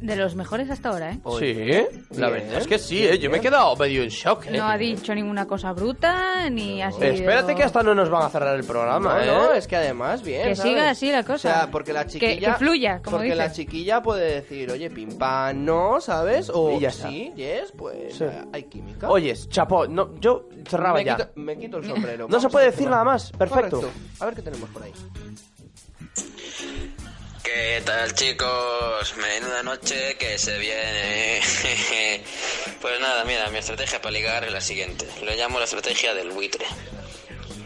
De 0.00 0.16
los 0.16 0.34
mejores 0.34 0.70
hasta 0.70 0.90
ahora, 0.90 1.12
¿eh? 1.12 1.20
Sí, 1.38 2.05
la 2.18 2.28
Bien, 2.30 2.42
verdad 2.44 2.60
es 2.60 2.66
que 2.66 2.78
sí, 2.78 3.06
eh. 3.06 3.18
Yo 3.18 3.30
me 3.30 3.38
he 3.38 3.40
quedado 3.40 3.74
medio 3.76 4.02
en 4.02 4.08
shock, 4.08 4.46
eh. 4.46 4.56
No 4.56 4.64
ha 4.68 4.76
dicho 4.78 5.14
ninguna 5.14 5.46
cosa 5.46 5.72
bruta, 5.72 6.48
ni 6.50 6.82
ha 6.82 6.90
sido... 6.92 7.04
Espérate 7.04 7.54
que 7.54 7.62
hasta 7.62 7.82
no 7.82 7.94
nos 7.94 8.08
van 8.10 8.22
a 8.24 8.28
cerrar 8.30 8.56
el 8.56 8.64
programa, 8.64 9.14
No, 9.14 9.20
eh. 9.22 9.26
no, 9.26 9.52
es 9.52 9.66
que 9.66 9.76
además, 9.76 10.22
bien. 10.22 10.48
Que 10.48 10.56
¿sabes? 10.56 10.70
siga 10.72 10.90
así 10.90 11.10
la 11.12 11.22
cosa. 11.22 11.34
O 11.34 11.52
sea, 11.52 11.70
porque 11.70 11.92
la 11.92 12.04
Que- 12.04 12.10
chiquilla. 12.10 12.52
que 12.52 12.58
fluya, 12.58 13.00
como 13.02 13.16
Porque 13.18 13.34
la 13.34 13.52
chiquilla 13.52 14.02
puede 14.02 14.34
decir, 14.36 14.70
oye, 14.70 14.90
pim 14.90 15.16
pam, 15.18 15.64
no, 15.64 16.00
¿sabes? 16.00 16.50
O 16.52 16.72
Y 16.72 16.80
ya 16.80 16.90
sí, 16.90 17.32
yes, 17.36 17.72
pues 17.76 18.16
Sí. 18.16 18.24
eh, 18.24 18.44
hay 18.52 18.62
química. 18.64 19.08
Oye, 19.10 19.34
chapó, 19.48 19.86
no, 19.86 20.14
yo 20.20 20.48
cerraba 20.68 20.98
me 20.98 21.04
ya. 21.04 21.16
Quito, 21.16 21.28
me 21.36 21.56
quito 21.58 21.76
el 21.78 21.84
sombrero. 21.86 22.26
No 22.28 22.40
se 22.40 22.48
puede 22.48 22.66
decir 22.66 22.88
nada 22.88 23.04
más, 23.04 23.30
perfecto. 23.32 23.80
Correcto. 23.80 24.00
A 24.20 24.26
ver 24.26 24.34
qué 24.34 24.42
tenemos 24.42 24.68
por 24.70 24.82
ahí. 24.82 24.92
¿Qué 27.46 27.80
tal 27.86 28.12
chicos? 28.12 29.14
Menuda 29.18 29.62
noche 29.62 30.16
que 30.18 30.36
se 30.36 30.58
viene. 30.58 31.40
pues 32.80 33.00
nada, 33.00 33.24
mira, 33.24 33.48
mi 33.50 33.58
estrategia 33.58 34.02
para 34.02 34.10
ligar 34.10 34.42
es 34.42 34.50
la 34.50 34.60
siguiente. 34.60 35.06
Lo 35.22 35.32
llamo 35.32 35.60
la 35.60 35.66
estrategia 35.66 36.12
del 36.12 36.30
buitre. 36.30 36.66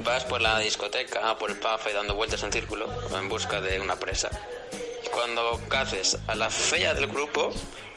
Vas 0.04 0.24
por 0.24 0.42
la 0.42 0.58
discoteca, 0.58 1.38
por 1.38 1.50
el 1.50 1.56
pub 1.56 1.80
y 1.88 1.94
dando 1.94 2.14
vueltas 2.14 2.42
en 2.42 2.52
círculo 2.52 2.90
en 3.16 3.30
busca 3.30 3.62
de 3.62 3.80
una 3.80 3.96
presa. 3.96 4.28
Cuando 5.12 5.58
caces 5.68 6.18
a 6.26 6.34
la 6.34 6.50
fea 6.50 6.92
del 6.92 7.06
grupo, 7.06 7.50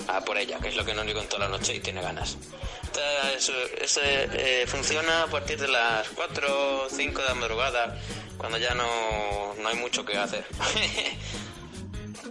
a 0.07 0.21
por 0.21 0.37
ella, 0.37 0.59
que 0.61 0.69
es 0.69 0.77
lo 0.77 0.85
que 0.85 0.93
no 0.93 1.01
único 1.01 1.19
en 1.19 1.27
toda 1.27 1.49
la 1.49 1.49
noche 1.49 1.75
y 1.75 1.81
tiene 1.81 2.01
ganas. 2.01 2.37
Entonces, 2.83 3.51
ese 3.81 4.29
eh, 4.31 4.67
funciona 4.67 5.23
a 5.23 5.27
partir 5.27 5.59
de 5.59 5.67
las 5.67 6.07
4 6.15 6.85
o 6.85 6.89
5 6.89 7.21
de 7.21 7.27
la 7.27 7.35
madrugada, 7.35 7.99
cuando 8.37 8.57
ya 8.57 8.73
no, 8.73 9.53
no 9.55 9.67
hay 9.67 9.75
mucho 9.75 10.05
que 10.05 10.17
hacer. 10.17 10.45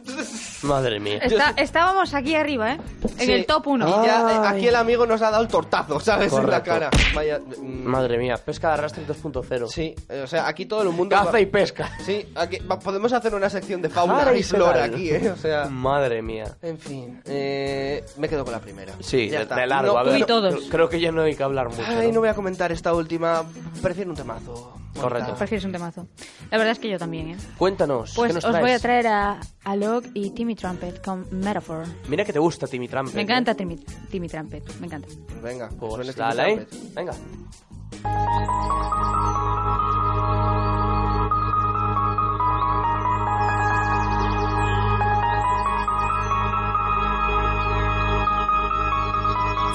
Madre 0.62 1.00
mía. 1.00 1.18
Está- 1.18 1.54
estábamos 1.56 2.14
aquí 2.14 2.34
arriba, 2.34 2.72
¿eh? 2.74 2.80
En 3.18 3.26
Sí. 3.26 3.32
el 3.32 3.46
top 3.46 3.66
1. 3.66 3.88
Y 3.88 4.06
ya, 4.06 4.30
eh, 4.32 4.48
aquí 4.48 4.68
el 4.68 4.76
amigo 4.76 5.06
nos 5.06 5.20
ha 5.22 5.30
dado 5.30 5.42
el 5.42 5.48
tortazo, 5.48 5.98
¿sabes? 6.00 6.32
En 6.32 6.48
la 6.48 6.62
cara. 6.62 6.90
Vaya. 7.14 7.38
mm, 7.40 7.82
Madre 7.84 8.18
mía, 8.18 8.36
pesca 8.36 8.68
de 8.68 8.74
arrastre 8.74 9.04
2.0. 9.06 9.68
Sí, 9.68 9.94
eh, 10.08 10.20
o 10.22 10.26
sea, 10.26 10.46
aquí 10.46 10.66
todo 10.66 10.82
el 10.82 10.90
mundo. 10.90 11.16
Caza 11.16 11.40
y 11.40 11.46
pesca. 11.46 11.90
Sí, 12.04 12.26
aquí 12.36 12.58
va- 12.60 12.78
podemos 12.78 13.12
hacer 13.12 13.34
una 13.34 13.50
sección 13.50 13.82
de 13.82 13.88
fauna 13.88 14.32
y 14.34 14.42
flora 14.42 14.84
aquí, 14.84 15.10
¿eh? 15.10 15.30
O 15.30 15.36
sea. 15.36 15.66
Madre 15.66 16.22
mía. 16.22 16.56
En 16.62 16.78
fin, 16.78 17.20
eh, 17.24 18.04
me 18.18 18.28
quedo 18.28 18.44
con 18.44 18.52
la 18.52 18.60
primera. 18.60 18.92
Sí, 19.00 19.28
Ya 19.28 19.38
de, 19.38 19.42
está. 19.44 19.56
de 19.56 19.66
largo. 19.66 19.92
No, 19.94 19.98
a 19.98 20.02
ver, 20.04 20.14
tú 20.14 20.18
y 20.20 20.24
todos. 20.26 20.54
Creo, 20.54 20.68
creo 20.70 20.88
que 20.88 21.00
ya 21.00 21.10
no 21.12 21.22
hay 21.22 21.34
que 21.34 21.42
hablar 21.42 21.68
mucho. 21.68 21.82
Ay, 21.86 22.08
¿no? 22.08 22.14
no 22.14 22.20
voy 22.20 22.28
a 22.28 22.34
comentar 22.34 22.70
esta 22.72 22.92
última. 22.94 23.42
Prefiero 23.82 24.10
un 24.10 24.16
temazo. 24.16 24.78
Correcto. 25.02 25.34
Prefieres 25.36 25.64
un 25.64 25.72
temazo. 25.72 26.06
La 26.50 26.58
verdad 26.58 26.72
es 26.72 26.78
que 26.78 26.88
yo 26.88 26.98
también, 26.98 27.30
¿eh? 27.30 27.36
Cuéntanos. 27.58 28.12
Pues 28.14 28.28
¿qué 28.30 28.34
nos 28.34 28.44
os 28.44 28.50
voy 28.52 28.60
a 28.60 28.78
traes? 28.78 28.82
traer 28.82 29.06
a 29.08 29.40
Alok 29.64 30.06
y 30.14 30.30
Timmy 30.30 30.54
Trumpet 30.54 31.04
con 31.04 31.26
Metaphor. 31.30 31.84
Mira 32.08 32.24
que 32.24 32.32
te 32.32 32.38
gusta 32.38 32.66
Timmy 32.66 32.88
Trumpet. 32.88 33.14
Me 33.14 33.20
¿eh? 33.20 33.24
encanta 33.24 33.54
Timmy, 33.54 33.76
Timmy 34.10 34.28
Trumpet, 34.28 34.64
me 34.80 34.86
encanta. 34.86 35.08
Venga, 35.42 35.68
Pues 35.78 36.14
dale. 36.16 36.66
Trumpet. 36.66 36.94
Venga. 36.94 37.12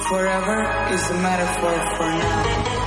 Forever 0.08 0.60
is 0.94 1.10
a 1.10 1.14
metaphor 1.20 1.76
for 1.98 2.06
now. 2.06 2.77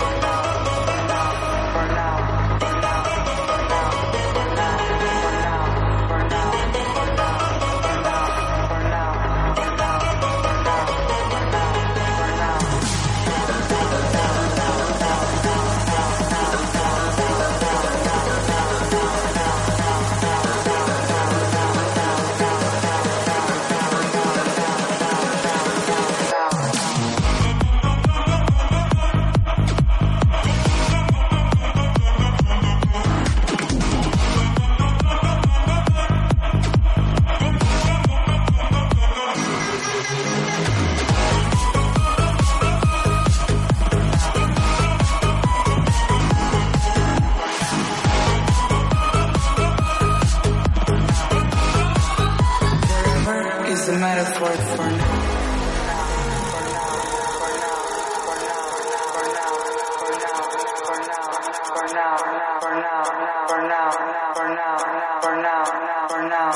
for 66.07 66.29
now. 66.29 66.51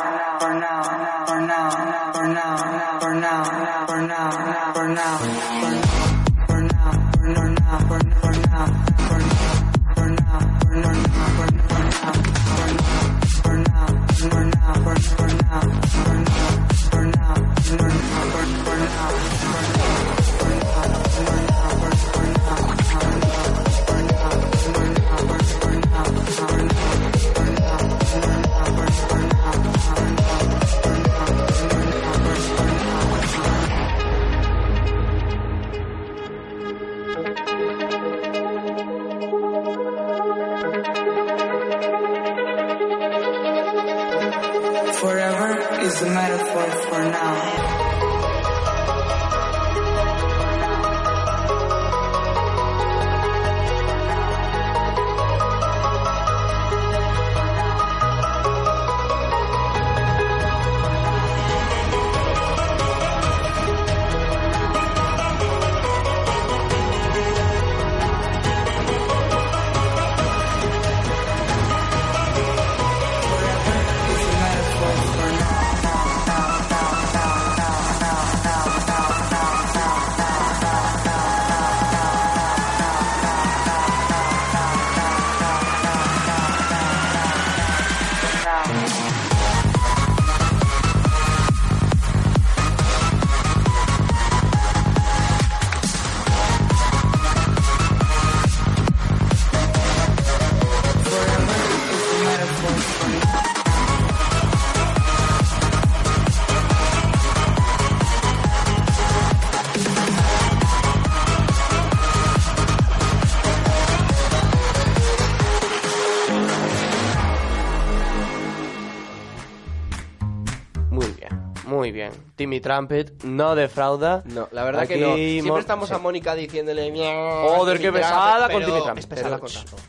Timmy 122.36 122.60
Trumpet 122.60 123.24
no 123.24 123.56
defrauda. 123.56 124.22
No, 124.26 124.48
la 124.52 124.64
verdad 124.64 124.88
que 124.88 124.98
no. 124.98 125.16
Siempre 125.16 125.52
mo- 125.52 125.58
estamos 125.60 125.92
a. 125.92 125.98
Mónica 126.00 126.36
diciéndole 126.36 126.92
"Miau, 126.92 127.48
Joder, 127.58 127.80
qué 127.80 127.92
pesada 127.92 128.48
Trumpet", 128.48 128.54
con 128.54 128.66
Timmy 128.66 128.82
Trumpet. 128.84 129.00
Es 129.00 129.08
pesada 129.08 129.30
Pero, 129.38 129.40
con 129.40 129.50
razón. 129.50 129.80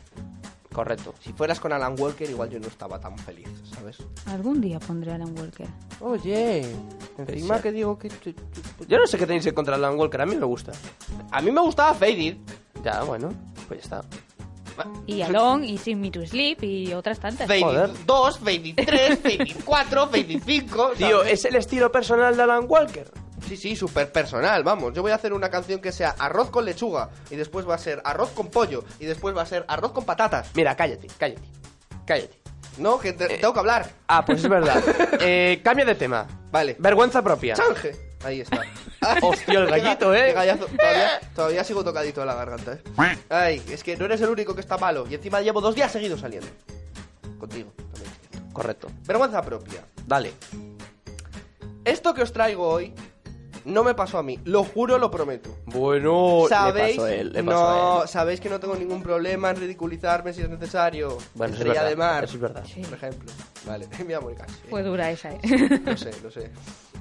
Correcto. 0.73 1.15
Si 1.21 1.33
fueras 1.33 1.59
con 1.59 1.73
Alan 1.73 1.95
Walker, 1.99 2.29
igual 2.29 2.49
yo 2.51 2.59
no 2.59 2.67
estaba 2.67 2.99
tan 2.99 3.17
feliz, 3.17 3.47
¿sabes? 3.73 3.97
Algún 4.27 4.61
día 4.61 4.79
pondré 4.79 5.11
a 5.11 5.15
Alan 5.15 5.35
Walker. 5.37 5.67
Oye, 6.01 6.63
encima 7.17 7.59
que 7.63 7.71
digo 7.71 7.97
que... 7.97 8.09
Yo 8.87 8.99
no 8.99 9.07
sé 9.07 9.17
qué 9.17 9.25
tenéis 9.25 9.45
en 9.47 9.55
contra 9.55 9.75
de 9.75 9.83
Alan 9.85 9.97
Walker, 9.97 10.21
a 10.21 10.27
mí 10.27 10.35
me 10.35 10.45
gusta. 10.45 10.73
A 11.31 11.41
mí 11.41 11.49
me 11.49 11.61
gustaba 11.61 11.95
Faded. 11.95 12.37
Ya, 12.83 13.01
bueno, 13.01 13.33
pues 13.67 13.79
ya 13.79 13.83
está. 13.97 14.03
Y 15.05 15.21
Alon, 15.21 15.63
y 15.63 15.77
Sing 15.77 15.99
Me 15.99 16.11
to 16.11 16.25
Sleep, 16.25 16.63
y 16.63 16.93
otras 16.93 17.19
tantas. 17.19 17.47
Faded 17.47 17.91
2, 18.05 18.39
Faded 18.39 18.75
3, 18.75 19.19
Faded 19.19 19.55
4, 19.63 20.07
Faded 20.07 20.41
5... 20.45 20.91
Tío, 20.97 21.23
es 21.23 21.45
el 21.45 21.55
estilo 21.55 21.91
personal 21.91 22.35
de 22.35 22.43
Alan 22.43 22.65
Walker. 22.67 23.09
Sí, 23.47 23.55
sí, 23.55 23.75
súper 23.75 24.11
personal, 24.11 24.63
vamos. 24.63 24.93
Yo 24.93 25.01
voy 25.01 25.11
a 25.11 25.15
hacer 25.15 25.31
una 25.33 25.49
canción 25.49 25.79
que 25.79 25.91
sea 25.91 26.15
arroz 26.19 26.49
con 26.49 26.65
lechuga, 26.65 27.09
y 27.29 27.35
después 27.35 27.67
va 27.67 27.75
a 27.75 27.77
ser 27.77 28.01
arroz 28.03 28.29
con 28.31 28.47
pollo, 28.49 28.83
y 28.99 29.05
después 29.05 29.35
va 29.35 29.43
a 29.43 29.45
ser 29.45 29.63
arroz 29.67 29.91
con 29.93 30.05
patatas. 30.05 30.49
Mira, 30.55 30.75
cállate, 30.75 31.07
cállate. 31.17 31.47
Cállate. 32.05 32.39
No, 32.77 32.99
que 32.99 33.13
te- 33.13 33.27
tengo 33.37 33.53
que 33.53 33.59
hablar. 33.59 33.89
Ah, 34.07 34.23
pues 34.25 34.43
es 34.43 34.49
verdad. 34.49 34.83
eh, 35.21 35.61
cambio 35.63 35.85
de 35.85 35.95
tema. 35.95 36.27
Vale. 36.51 36.75
Vergüenza 36.79 37.21
propia. 37.23 37.55
¡Change! 37.55 38.06
Ahí 38.23 38.41
está. 38.41 38.61
Hostia, 39.21 39.59
el 39.59 39.67
gallito, 39.67 40.13
¿eh? 40.13 40.33
Gallazo. 40.33 40.65
Todavía, 40.65 41.19
todavía 41.35 41.63
sigo 41.63 41.83
tocadito 41.83 42.21
de 42.21 42.25
la 42.25 42.35
garganta, 42.35 42.73
¿eh? 42.73 43.17
Ay, 43.29 43.61
es 43.69 43.83
que 43.83 43.95
no 43.95 44.05
eres 44.05 44.21
el 44.21 44.29
único 44.29 44.55
que 44.55 44.61
está 44.61 44.77
malo. 44.77 45.05
Y 45.09 45.15
encima 45.15 45.41
llevo 45.41 45.61
dos 45.61 45.75
días 45.75 45.91
seguidos 45.91 46.19
saliendo. 46.19 46.47
Contigo, 47.39 47.71
también. 47.75 48.51
Correcto. 48.53 48.89
Vergüenza 49.05 49.41
propia. 49.41 49.85
Dale. 50.05 50.33
Esto 51.85 52.13
que 52.13 52.23
os 52.23 52.33
traigo 52.33 52.67
hoy 52.67 52.93
no 53.67 53.83
me 53.83 53.93
pasó 53.93 54.17
a 54.17 54.23
mí. 54.23 54.39
Lo 54.45 54.63
juro, 54.63 54.97
lo 54.97 55.11
prometo. 55.11 55.57
Bueno, 55.65 56.45
¿Sabéis? 56.49 56.95
le 56.95 57.01
pasó 57.01 57.05
a 57.05 57.13
él, 57.13 57.33
le 57.33 57.43
pasó 57.43 57.59
no, 57.59 57.99
a 57.99 58.01
él. 58.03 58.07
sabéis 58.07 58.39
que 58.39 58.49
no 58.49 58.59
tengo 58.59 58.75
ningún 58.75 59.03
problema 59.03 59.49
en 59.51 59.57
ridiculizarme 59.57 60.33
si 60.33 60.41
es 60.41 60.49
necesario. 60.49 61.17
Bueno, 61.35 61.53
eso 61.53 61.63
es 61.63 61.69
verdad, 61.69 61.89
de 61.89 61.95
mar. 61.95 62.23
eso 62.23 62.35
es 62.35 62.41
verdad. 62.41 62.63
Por 62.63 62.93
ejemplo. 62.93 63.31
Vale, 63.65 63.87
mira, 64.05 64.19
Mónica. 64.21 64.45
sí. 64.47 64.67
Fue 64.69 64.83
dura 64.83 65.11
esa, 65.11 65.31
¿eh? 65.31 65.39
Lo 65.85 65.97
sé, 65.97 66.11
lo 66.23 66.31
sé. 66.31 66.49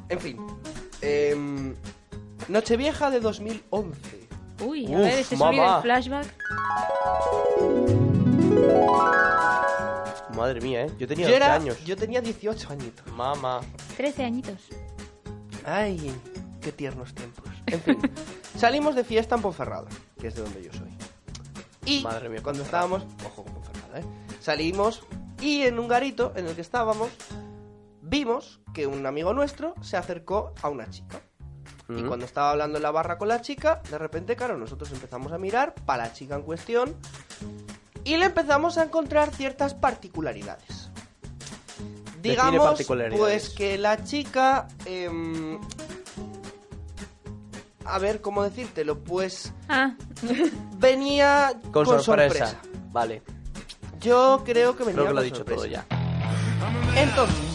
En 0.08 0.20
fin. 0.20 0.38
Em, 1.06 1.74
Nochevieja 2.48 3.10
de 3.10 3.20
2011. 3.20 4.28
Uy, 4.64 4.86
a 4.86 4.98
Uf, 4.98 5.04
ver, 5.04 5.24
mamá. 5.38 5.46
sonido 5.46 5.72
del 5.72 5.82
flashback. 5.82 6.34
Madre 10.34 10.60
mía, 10.60 10.82
¿eh? 10.86 10.90
Yo 10.98 11.08
tenía 11.08 11.26
Yo, 11.26 11.32
12 11.32 11.36
era, 11.36 11.54
años. 11.54 11.84
yo 11.84 11.96
tenía 11.96 12.20
18 12.20 12.70
añitos. 12.72 13.06
Mamá. 13.12 13.60
13 13.96 14.24
añitos. 14.24 14.60
Ay, 15.64 16.12
qué 16.60 16.72
tiernos 16.72 17.14
tiempos. 17.14 17.44
En 17.66 17.80
fin, 17.80 17.98
salimos 18.56 18.94
de 18.94 19.02
fiesta 19.04 19.34
en 19.36 19.42
Ponferrada, 19.42 19.88
que 20.20 20.28
es 20.28 20.34
de 20.34 20.42
donde 20.42 20.62
yo 20.62 20.72
soy. 20.72 20.90
Y 21.86 22.02
Madre 22.02 22.28
mía, 22.28 22.40
cuando 22.42 22.62
estábamos, 22.62 23.04
ojo 23.24 23.44
con 23.44 23.54
Ponferrada, 23.54 24.00
¿eh? 24.00 24.04
Salimos 24.40 25.02
y 25.40 25.62
en 25.62 25.78
un 25.78 25.88
garito 25.88 26.32
en 26.36 26.46
el 26.46 26.54
que 26.54 26.60
estábamos 26.60 27.08
vimos 28.08 28.60
que 28.72 28.86
un 28.86 29.04
amigo 29.06 29.32
nuestro 29.34 29.74
se 29.82 29.96
acercó 29.96 30.54
a 30.62 30.68
una 30.68 30.88
chica. 30.90 31.20
Y 31.88 32.02
Mm. 32.02 32.06
cuando 32.08 32.24
estaba 32.26 32.50
hablando 32.50 32.78
en 32.78 32.82
la 32.82 32.90
barra 32.90 33.16
con 33.18 33.28
la 33.28 33.40
chica, 33.40 33.80
de 33.90 33.98
repente, 33.98 34.34
claro, 34.36 34.56
nosotros 34.58 34.90
empezamos 34.92 35.32
a 35.32 35.38
mirar 35.38 35.74
para 35.86 36.04
la 36.06 36.12
chica 36.12 36.34
en 36.34 36.42
cuestión 36.42 36.96
y 38.04 38.16
le 38.16 38.26
empezamos 38.26 38.76
a 38.78 38.84
encontrar 38.84 39.32
ciertas 39.34 39.74
particularidades. 39.74 40.90
Digamos, 42.22 42.64
particularidades. 42.66 43.18
pues 43.20 43.48
que 43.50 43.78
la 43.78 44.02
chica... 44.02 44.66
em, 44.84 45.60
a 47.84 47.98
ver, 48.00 48.20
¿cómo 48.20 48.42
decírtelo? 48.42 48.98
Pues 48.98 49.52
Ah, 49.68 49.94
venía 50.78 51.52
Con, 51.72 51.84
con, 51.84 52.00
sorpresa. 52.02 52.46
sorpresa. 52.46 52.60
Vale. 52.90 53.22
Yo 54.00 54.42
creo 54.44 54.76
que 54.76 54.82
venía 54.84 55.02
Creo 55.02 55.04
que 55.06 55.10
lo 55.10 55.14
con 55.14 55.18
ha 55.18 55.22
dicho 55.22 55.36
sorpresa. 55.36 55.56
todo 55.56 55.66
ya. 55.66 55.86
Entonces, 57.00 57.45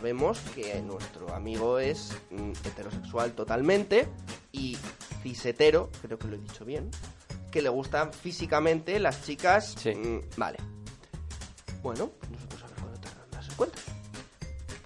sabemos 0.00 0.40
que 0.54 0.80
nuestro 0.80 1.34
amigo 1.34 1.78
es 1.78 2.16
mm, 2.30 2.52
heterosexual 2.64 3.32
totalmente 3.32 4.08
y 4.50 4.78
cisetero, 5.22 5.90
creo 6.00 6.18
que 6.18 6.26
lo 6.26 6.36
he 6.36 6.38
dicho 6.38 6.64
bien, 6.64 6.90
que 7.52 7.60
le 7.60 7.68
gustan 7.68 8.10
físicamente 8.10 8.98
las 8.98 9.22
chicas. 9.22 9.76
mm, 9.84 10.38
vale. 10.38 10.56
Bueno, 11.82 12.12
nosotros 12.30 12.62
a 12.62 12.66
ver 12.68 12.76
cuándo 12.76 13.00
tardan 13.00 13.24
en 13.26 13.30
darse 13.30 13.52
cuenta. 13.56 13.78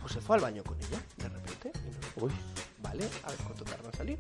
Pues 0.01 0.13
se 0.15 0.21
fue 0.21 0.35
al 0.35 0.43
baño 0.43 0.65
con 0.65 0.77
ella, 0.79 0.99
de 1.19 1.29
repente. 1.29 1.71
y 1.87 1.91
nosotros, 1.91 2.33
Vale, 2.83 3.05
a 3.23 3.29
ver 3.29 3.39
cuánto 3.45 3.65
tarda 3.65 3.89
en 3.91 3.97
salir. 3.97 4.19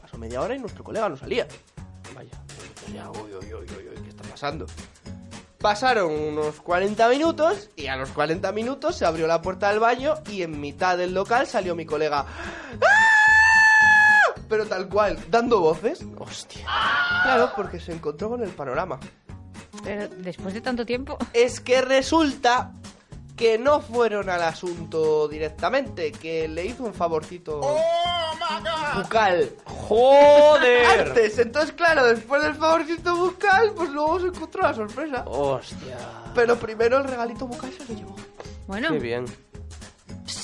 Pasó 0.00 0.16
media 0.16 0.40
hora 0.40 0.54
y 0.54 0.58
nuestro 0.58 0.82
colega 0.82 1.06
no 1.10 1.18
salía. 1.18 1.46
Vaya, 2.14 2.30
nosotros 2.48 2.94
ya, 2.94 3.10
uy, 3.10 3.30
uy, 3.34 3.52
uy, 3.52 3.66
uy, 3.76 3.88
uy, 3.88 4.02
¿qué 4.02 4.08
está 4.08 4.22
pasando? 4.22 4.64
Pasaron 5.64 6.12
unos 6.12 6.60
40 6.60 7.08
minutos 7.08 7.70
y 7.74 7.86
a 7.86 7.96
los 7.96 8.10
40 8.10 8.52
minutos 8.52 8.96
se 8.96 9.06
abrió 9.06 9.26
la 9.26 9.40
puerta 9.40 9.70
del 9.70 9.80
baño 9.80 10.12
y 10.30 10.42
en 10.42 10.60
mitad 10.60 10.98
del 10.98 11.14
local 11.14 11.46
salió 11.46 11.74
mi 11.74 11.86
colega. 11.86 12.26
¡Ah! 12.82 14.34
Pero 14.46 14.66
tal 14.66 14.90
cual, 14.90 15.18
dando 15.30 15.60
voces. 15.60 16.04
Hostia. 16.18 16.66
Claro, 17.22 17.50
porque 17.56 17.80
se 17.80 17.92
encontró 17.92 18.28
con 18.28 18.42
el 18.42 18.50
panorama. 18.50 19.00
pero 19.82 20.06
después 20.18 20.52
de 20.52 20.60
tanto 20.60 20.84
tiempo. 20.84 21.16
Es 21.32 21.60
que 21.60 21.80
resulta 21.80 22.74
que 23.36 23.58
no 23.58 23.80
fueron 23.80 24.30
al 24.30 24.42
asunto 24.42 25.28
directamente, 25.28 26.12
que 26.12 26.46
le 26.48 26.66
hizo 26.66 26.84
un 26.84 26.94
favorcito 26.94 27.60
bucal. 28.94 29.50
¡Joder! 29.64 31.08
Antes, 31.08 31.38
entonces 31.38 31.72
claro, 31.72 32.04
después 32.04 32.42
del 32.42 32.54
favorcito 32.54 33.16
bucal, 33.16 33.72
pues 33.74 33.90
luego 33.90 34.20
se 34.20 34.26
encontró 34.28 34.62
la 34.62 34.74
sorpresa. 34.74 35.24
Hostia. 35.26 35.98
Pero 36.34 36.56
primero 36.56 36.98
el 36.98 37.04
regalito 37.04 37.46
bucal 37.46 37.72
se 37.72 37.92
lo 37.92 37.98
llevó. 37.98 38.16
Bueno, 38.66 38.92
Qué 38.92 38.98
bien. 38.98 39.26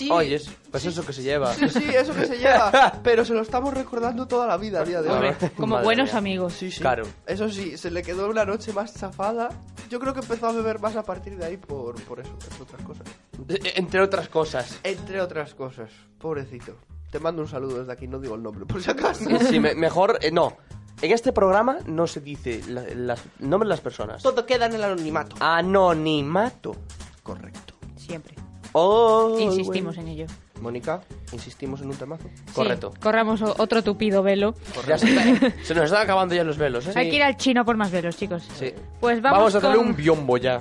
Sí. 0.01 0.11
Oyes, 0.11 0.51
pues 0.71 0.85
eso 0.87 1.05
que 1.05 1.13
se 1.13 1.23
lleva. 1.23 1.53
Sí, 1.55 1.69
sí, 1.69 1.85
eso 1.95 2.15
que 2.15 2.25
se 2.27 2.39
lleva. 2.39 2.95
Pero 3.03 3.25
se 3.25 3.35
lo 3.35 3.43
estamos 3.43 3.75
recordando 3.75 4.27
toda 4.27 4.47
la 4.47 4.57
vida 4.57 4.81
a 4.81 4.85
día 4.85 5.03
de 5.03 5.09
hoy. 5.11 5.15
hombre, 5.15 5.51
como 5.57 5.75
Madre 5.75 5.85
buenos 5.85 6.09
mía. 6.11 6.19
amigos. 6.19 6.53
Sí, 6.55 6.71
sí. 6.71 6.81
Claro. 6.81 7.05
Eso 7.27 7.49
sí, 7.51 7.77
se 7.77 7.91
le 7.91 8.03
quedó 8.03 8.29
una 8.31 8.45
noche 8.47 8.73
más 8.73 8.95
chafada. 8.95 9.51
Yo 9.91 10.01
creo 10.01 10.15
que 10.15 10.21
empezó 10.21 10.47
a 10.49 10.53
beber 10.53 10.79
más 10.81 10.97
a 10.97 11.03
partir 11.03 11.37
de 11.37 11.45
ahí 11.45 11.57
por, 11.59 11.95
por 12.05 12.21
eso, 12.21 12.31
entre 12.31 12.63
otras 12.63 12.83
cosas. 12.83 13.07
Eh, 13.49 13.73
Entre 13.77 14.01
otras 14.01 14.29
cosas. 14.29 14.79
Entre 14.85 15.21
otras 15.21 15.55
cosas. 15.55 15.91
Pobrecito. 16.19 16.77
Te 17.11 17.19
mando 17.19 17.43
un 17.43 17.49
saludo 17.49 17.81
desde 17.81 17.93
aquí, 17.93 18.07
no 18.07 18.19
digo 18.21 18.37
el 18.37 18.43
nombre, 18.43 18.65
por 18.67 18.81
si 18.83 18.91
acaso. 18.91 19.25
Sí, 19.51 19.59
me- 19.61 19.75
mejor, 19.75 20.19
eh, 20.23 20.31
no. 20.31 20.57
En 21.03 21.13
este 21.13 21.33
programa 21.33 21.79
no 21.87 22.07
se 22.07 22.21
dice 22.21 22.63
la- 22.69 22.85
las 22.95 23.21
nombres 23.39 23.67
de 23.67 23.71
las 23.71 23.81
personas. 23.81 24.23
Todo 24.23 24.47
queda 24.47 24.67
en 24.67 24.75
el 24.75 24.85
anonimato. 24.85 25.35
Anonimato. 25.41 26.77
Correcto. 27.23 27.75
Siempre. 27.97 28.35
Oh, 28.73 29.37
Insistimos 29.39 29.97
en 29.99 30.09
ello. 30.09 30.27
Mónica, 30.61 31.01
insistimos 31.33 31.81
en 31.81 31.89
un 31.89 31.97
temazo. 31.97 32.25
Sí, 32.47 32.53
Correcto. 32.53 32.93
corramos 33.01 33.43
otro 33.43 33.83
tupido 33.83 34.23
velo. 34.23 34.55
Ya 34.87 34.99
se, 34.99 35.07
se 35.65 35.75
nos 35.75 35.85
están 35.85 36.03
acabando 36.03 36.35
ya 36.35 36.45
los 36.45 36.59
velos, 36.59 36.87
¿eh? 36.87 36.93
Hay 36.95 37.11
que 37.11 37.17
ir 37.17 37.23
al 37.23 37.37
chino 37.37 37.65
por 37.65 37.77
más 37.77 37.91
velos, 37.91 38.17
chicos. 38.17 38.47
Sí. 38.59 38.73
Pues 39.01 39.23
vamos, 39.23 39.39
Vamos 39.39 39.55
a 39.55 39.61
darle 39.61 39.79
con, 39.79 39.89
un 39.89 39.97
biombo 39.97 40.37
ya. 40.37 40.59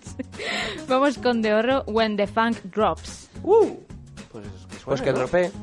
vamos 0.88 1.18
con 1.18 1.42
de 1.42 1.54
oro 1.54 1.82
When 1.86 2.16
the 2.16 2.26
Funk 2.26 2.58
Drops. 2.64 3.30
Uh, 3.42 3.74
pues 4.30 4.44
que 4.44 4.84
Pues 4.84 5.02
que 5.02 5.12
¿no? 5.12 5.56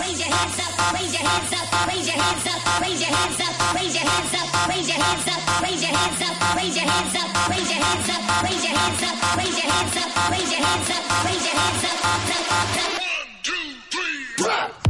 Raise 0.00 0.20
your 0.20 0.28
hands 0.28 0.58
up! 0.60 0.92
Raise 0.92 1.12
your 1.12 1.24
hands 1.24 1.52
up! 1.52 1.88
Raise 1.88 2.06
your 2.06 2.16
hands 2.16 2.46
up! 2.46 2.82
Raise 2.82 3.00
your 3.00 3.10
hands 3.10 3.40
up! 3.40 3.64
Raise 3.74 3.94
your 3.96 4.04
hands 4.04 4.34
up! 4.36 4.66
Raise 4.68 4.88
your 4.88 4.98
hands 4.98 6.20
up! 6.20 6.56
Raise 6.56 6.76
your 6.76 6.86
hands 6.86 7.14
up! 7.16 7.48
Raise 7.48 7.64
your 7.64 7.76
hands 7.76 8.08
up! 8.10 8.42
Raise 8.44 8.64
your 8.64 9.70
hands 9.72 9.96
up! 9.96 10.30
Raise 10.30 10.52
your 10.52 10.60
hands 10.60 10.90
up! 10.90 11.24
Raise 11.24 11.44
your 11.46 11.56
hands 11.56 11.84
up! 11.84 11.96
One, 12.98 13.28
two, 13.42 13.52
three, 13.90 14.46
rock! 14.46 14.85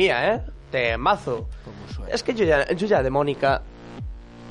Mía, 0.00 0.34
¿eh? 0.34 0.40
Temazo. 0.70 1.46
Es 2.10 2.22
que 2.22 2.32
yo 2.34 2.44
ya, 2.44 2.66
yo 2.72 2.86
ya 2.86 3.02
de 3.02 3.10
Mónica... 3.10 3.60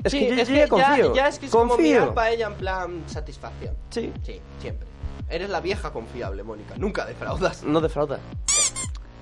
Es 0.03 0.11
Sí, 0.11 0.19
que 0.19 0.27
yo, 0.35 0.41
es 0.41 0.47
yo 0.47 0.53
que 0.53 0.59
ya 0.59 0.67
confío. 0.67 1.13
Ya, 1.15 1.27
es 1.27 1.39
que 1.39 1.45
es 1.47 1.51
como 1.51 1.71
confío. 1.73 1.99
mirar 2.01 2.13
para 2.13 2.29
ella 2.31 2.47
en 2.47 2.53
plan 2.53 3.03
satisfacción. 3.07 3.75
Sí. 3.89 4.13
Sí, 4.23 4.39
siempre. 4.61 4.87
Eres 5.29 5.49
la 5.49 5.59
vieja 5.59 5.91
confiable, 5.91 6.43
Mónica. 6.43 6.75
Nunca 6.77 7.05
defraudas. 7.05 7.63
No 7.63 7.81
defrauda. 7.81 8.19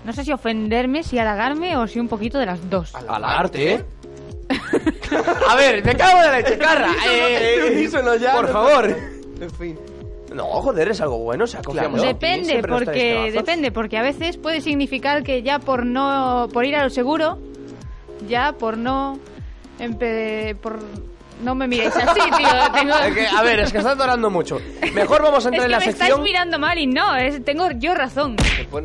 No 0.05 0.13
sé 0.13 0.23
si 0.23 0.32
ofenderme, 0.32 1.01
si 1.03 1.17
halagarme 1.17 1.75
o 1.78 1.88
si 1.88 1.99
un 1.99 2.07
poquito 2.07 2.38
de 2.38 2.45
las 2.45 2.69
dos. 2.69 2.93
Halagarte, 2.93 3.73
¿eh? 3.73 3.86
A 5.49 5.55
ver, 5.55 5.84
me 5.84 5.95
cago 5.95 6.17
en 6.19 6.23
la 6.25 6.38
leche, 6.38 6.57
carra. 6.57 6.91
Eh, 7.09 7.89
ya, 8.19 8.34
por 8.36 8.45
no 8.45 8.51
favor. 8.53 8.86
En 9.41 9.49
fin. 9.51 9.80
No, 10.34 10.45
joder, 10.45 10.89
es 10.89 10.99
algo 11.01 11.19
bueno, 11.19 11.45
o 11.45 11.47
sea, 11.47 11.61
confiamos 11.61 12.01
en 12.03 12.07
ti, 12.09 12.13
Depende, 12.13 12.61
traes 12.61 12.67
porque 12.67 12.91
temazos. 13.13 13.34
depende, 13.34 13.71
porque 13.71 13.97
a 13.97 14.01
veces 14.01 14.38
puede 14.38 14.61
significar 14.61 15.23
que 15.23 15.41
ya 15.41 15.59
por 15.59 15.86
no 15.86 16.47
por 16.51 16.65
ir 16.65 16.75
a 16.75 16.84
lo 16.84 16.89
seguro, 16.89 17.38
ya 18.28 18.53
por 18.53 18.78
no 18.78 19.19
por 20.61 20.80
no 21.43 21.53
me 21.53 21.67
miréis 21.67 21.95
así, 21.95 22.19
tío, 22.38 22.47
tengo 22.73 22.95
Es 22.97 23.13
que, 23.13 23.28
a 23.28 23.43
ver, 23.43 23.59
es 23.59 23.71
que 23.71 23.78
estás 23.78 23.95
dorando 23.95 24.30
mucho. 24.32 24.59
Mejor 24.95 25.21
vamos 25.21 25.45
a 25.45 25.49
Es 25.49 25.53
entrar 25.53 25.59
que 25.61 25.65
en 25.65 25.71
la 25.71 25.78
me 25.78 25.86
sección. 25.86 26.07
estáis 26.07 26.23
mirando 26.23 26.57
mal 26.57 26.78
y 26.80 26.88
no, 26.88 27.15
es, 27.15 27.45
tengo 27.45 27.69
yo 27.71 27.93
razón. 27.93 28.36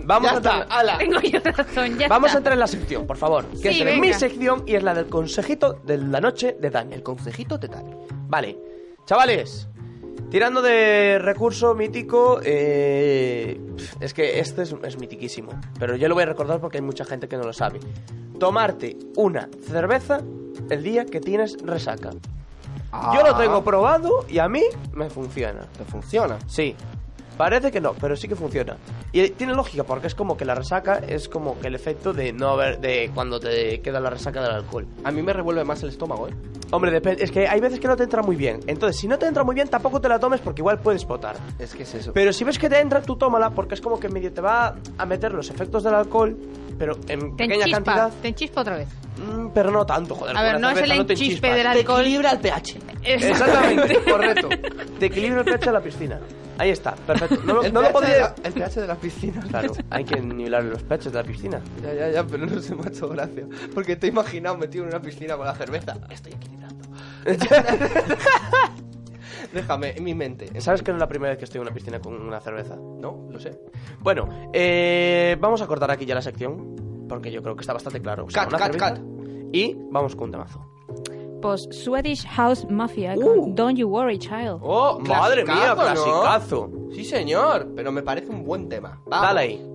Vamos 0.05 0.29
Ya 0.31 0.35
a 0.35 0.37
entrar, 0.37 0.63
está, 0.69 0.99
Tengo 0.99 1.21
yo 1.21 1.41
razón, 1.41 1.99
ya 1.99 2.09
Vamos 2.09 2.35
a 2.35 2.39
entrar 2.39 2.53
en 2.53 2.61
la 2.61 2.67
sección, 2.67 3.07
por 3.07 3.17
favor. 3.17 3.47
Que 3.63 3.73
Sí, 3.73 3.83
es 3.83 3.99
mi 3.99 4.13
sección 4.13 4.65
y 4.67 4.75
es 4.75 4.83
la 4.83 4.93
del 4.93 5.07
consejito 5.07 5.81
de 5.83 5.97
la 5.97 6.21
noche 6.21 6.55
de 6.61 6.69
Daniel. 6.69 6.99
El 6.99 7.03
consejito 7.03 7.57
de 7.57 7.69
Daniel. 7.69 7.97
Vale. 8.29 8.59
Chavales, 9.07 9.67
tirando 10.33 10.63
de 10.63 11.19
recurso 11.19 11.75
mítico, 11.75 12.41
eh, 12.43 13.61
es 14.01 14.15
que 14.15 14.41
este 14.41 14.63
es, 14.63 14.75
es 14.83 14.99
mitiquísimo. 14.99 15.53
Pero 15.79 15.95
yo 15.95 16.09
lo 16.09 16.15
voy 16.15 16.23
a 16.23 16.27
recordar 16.27 16.59
porque 16.59 16.79
hay 16.79 16.83
mucha 16.83 17.05
gente 17.05 17.29
que 17.29 17.37
no 17.37 17.43
lo 17.45 17.53
sabe. 17.53 17.81
Tomarte 18.41 18.97
una 19.17 19.51
cerveza 19.69 20.23
el 20.71 20.83
día 20.83 21.05
que 21.05 21.21
tienes 21.21 21.59
resaca. 21.63 22.13
Yo 23.15 23.23
lo 23.23 23.37
tengo 23.37 23.63
probado 23.63 24.25
y 24.27 24.39
a 24.39 24.49
mí 24.49 24.63
me 24.95 25.11
funciona. 25.11 25.67
¿Te 25.77 25.85
funciona? 25.85 26.39
Sí. 26.47 26.75
Parece 27.37 27.71
que 27.71 27.81
no, 27.81 27.95
pero 27.95 28.15
sí 28.17 28.29
que 28.29 28.37
funciona. 28.37 28.77
Y 29.13 29.29
tiene 29.31 29.55
lógica, 29.55 29.85
porque 29.85 30.07
es 30.07 30.15
como 30.15 30.37
que 30.37 30.45
la 30.45 30.55
resaca 30.55 31.01
es 31.07 31.29
como 31.29 31.59
que 31.59 31.69
el 31.69 31.75
efecto 31.75 32.13
de 32.13 32.33
no 32.33 32.51
haber. 32.51 32.79
de 32.81 33.11
cuando 33.15 33.41
te 33.41 33.81
queda 33.81 34.01
la 34.01 34.11
resaca 34.11 34.43
del 34.43 34.53
alcohol. 34.53 34.87
A 35.05 35.11
mí 35.11 35.23
me 35.23 35.33
revuelve 35.33 35.65
más 35.65 35.83
el 35.83 35.89
estómago, 35.89 36.29
¿eh? 36.29 36.35
Hombre, 36.71 36.91
depende. 36.91 37.23
Es 37.23 37.31
que 37.31 37.47
hay 37.49 37.61
veces 37.61 37.81
que 37.81 37.89
no 37.89 37.97
te 37.97 38.05
entra 38.05 38.23
muy 38.23 38.37
bien. 38.37 38.61
Entonces, 38.67 38.99
si 39.01 39.07
no 39.09 39.19
te 39.19 39.27
entra 39.27 39.45
muy 39.45 39.55
bien, 39.55 39.69
tampoco 39.69 40.01
te 40.01 40.09
la 40.09 40.19
tomes 40.19 40.41
porque 40.41 40.61
igual 40.63 40.79
puedes 40.81 41.05
potar. 41.05 41.37
Es 41.59 41.75
que 41.75 41.83
es 41.83 41.95
eso. 41.95 42.13
Pero 42.15 42.33
si 42.33 42.45
ves 42.45 42.59
que 42.59 42.69
te 42.71 42.81
entra, 42.81 43.03
tú 43.03 43.17
tómala 43.17 43.51
porque 43.51 43.75
es 43.75 43.81
como 43.81 43.99
que 44.01 44.09
medio 44.09 44.33
te 44.33 44.41
va 44.41 44.77
a 44.97 45.07
meter 45.07 45.33
los 45.33 45.51
efectos 45.51 45.83
del 45.85 45.95
alcohol, 45.95 46.37
pero 46.79 46.95
en 47.09 47.37
Te 47.37 47.45
pequeña 47.45 47.65
enchispa, 47.67 47.83
cantidad. 47.85 48.13
te 48.23 48.29
enchispa 48.29 48.61
otra 48.63 48.77
vez. 48.77 48.89
Mm, 49.19 49.49
pero 49.53 49.71
no 49.71 49.85
tanto, 49.85 50.15
joder. 50.15 50.35
A 50.37 50.43
ver, 50.43 50.61
no 50.61 50.71
es 50.71 50.75
cerveza 50.79 50.95
el 50.95 51.07
te 51.07 51.13
enchispe 51.13 51.53
del 51.53 51.67
alcohol. 51.67 52.07
el 52.07 52.39
pH. 52.39 52.79
Exactamente, 53.05 53.99
correcto. 54.11 54.49
Te 54.99 55.07
equilibra 55.07 55.41
el 55.41 55.45
pH 55.45 55.67
de 55.67 55.73
la 55.73 55.81
piscina. 55.81 56.21
Ahí 56.63 56.71
está, 56.71 56.95
perfecto. 56.95 57.41
No, 57.45 57.55
lo- 57.55 57.63
el, 57.65 57.73
no 57.73 57.81
pH 57.81 57.87
lo 57.89 57.93
podía. 57.93 58.09
de 58.15 58.21
la, 58.21 58.35
el 58.45 58.53
pH 58.53 58.81
de 58.83 58.87
la 58.87 58.95
piscina. 58.95 59.41
Claro, 59.49 59.73
hay 59.91 60.05
que 60.05 60.21
nivelar 60.21 60.63
los 60.63 60.81
pechos 60.85 61.13
de 61.13 61.19
la 61.19 61.25
piscina. 61.25 61.61
Ya, 61.83 61.93
ya, 61.93 62.09
ya, 62.11 62.25
pero 62.25 62.47
no 62.47 62.61
se 62.61 62.77
me 62.77 62.85
ha 62.85 62.89
hecho 62.89 63.09
gracia. 63.09 63.49
Porque 63.75 63.97
te 63.97 64.07
he 64.07 64.11
imaginado 64.11 64.57
metido 64.57 64.85
en 64.85 64.91
una 64.91 65.03
piscina 65.03 65.37
con 65.37 65.45
la 65.47 65.57
cerveza. 65.57 65.97
Estoy 66.09 66.35
equilibrando. 66.35 66.85
Déjame, 69.53 69.91
en 69.97 70.05
mi 70.05 70.15
mente. 70.15 70.61
¿Sabes 70.61 70.83
que 70.83 70.93
no 70.93 70.99
es 70.99 71.01
la 71.01 71.09
primera 71.09 71.31
vez 71.31 71.39
que 71.39 71.45
estoy 71.47 71.59
en 71.61 71.67
una 71.67 71.75
piscina 71.75 71.99
con 72.01 72.15
una 72.15 72.41
cerveza? 72.41 72.77
No, 72.77 73.27
lo 73.31 73.41
sé. 73.41 73.59
Bueno, 74.01 74.29
eh, 74.53 75.37
vamos 75.41 75.61
a 75.63 75.67
cortar 75.67 75.91
aquí 75.91 76.07
ya 76.07 76.15
la 76.15 76.23
sección, 76.23 77.07
porque 77.09 77.33
yo 77.33 77.43
creo 77.43 77.57
que 77.57 77.63
está 77.63 77.73
bastante 77.73 78.01
claro. 78.01 78.27
O 78.27 78.31
sea, 78.31 78.47
Cat, 78.47 78.57
cat, 78.59 78.77
cat. 78.77 79.01
Y 79.53 79.77
vamos 79.91 80.15
con 80.15 80.27
un 80.27 80.31
temazo. 80.33 80.65
Pues 81.43 81.69
Swedish 81.73 82.25
House 82.25 82.65
Mafia 82.71 83.15
con 83.17 83.55
Don't 83.55 83.77
You 83.77 83.89
Worry 83.89 84.19
Child. 84.19 84.61
Oh, 84.63 85.01
Madre 85.01 85.45
mía, 85.45 85.75
clasicazo, 85.75 86.07
¿no? 86.07 86.21
clasicazo. 86.23 86.71
Sí, 86.95 87.05
señor, 87.05 87.73
pero 87.75 87.91
me 87.91 88.03
parece 88.03 88.31
un 88.31 88.45
buen 88.45 88.69
tema. 88.69 89.01
Vamos. 89.07 89.27
Dale 89.27 89.41
ahí. 89.41 89.69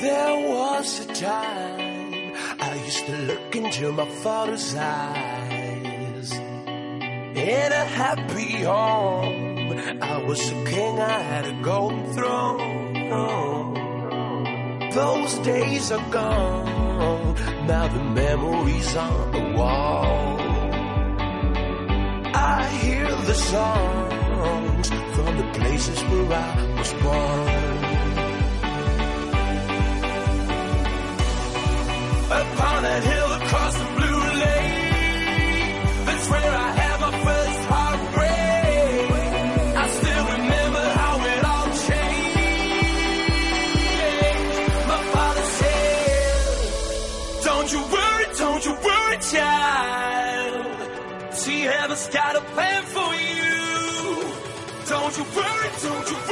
There 0.00 0.48
was 0.50 1.00
a 1.00 1.14
time 1.14 2.34
I 2.60 2.74
used 2.86 3.06
to 3.06 3.16
look 3.28 3.54
into 3.54 3.92
my 3.92 4.06
father's 4.22 4.74
eyes. 4.74 6.32
In 6.32 7.72
a 7.72 7.84
happy 8.00 8.62
home, 8.64 9.78
I 10.02 10.22
was 10.24 10.40
a 10.50 10.64
king, 10.64 10.98
I 11.00 11.18
had 11.30 11.46
a 11.46 11.62
golden 11.62 12.12
throne. 12.14 13.12
Those 14.94 15.38
days 15.38 15.90
are 15.90 16.10
gone, 16.10 17.34
now 17.66 17.88
the 17.88 18.04
memories 18.04 18.94
on 18.94 19.32
the 19.32 19.56
wall. 19.56 20.38
I 22.34 22.68
hear 22.82 23.06
the 23.06 23.34
songs 23.34 24.88
from 24.88 25.36
the 25.38 25.48
places 25.58 26.02
where 26.02 26.32
I 26.32 26.74
was 26.76 26.92
born. 26.94 27.82
upon 32.40 32.84
a 32.84 33.00
hill 33.00 33.32
across 33.32 33.74
the 33.76 33.84
blue 33.96 34.01
don't 55.24 56.10
you 56.10 56.16
worry 56.16 56.31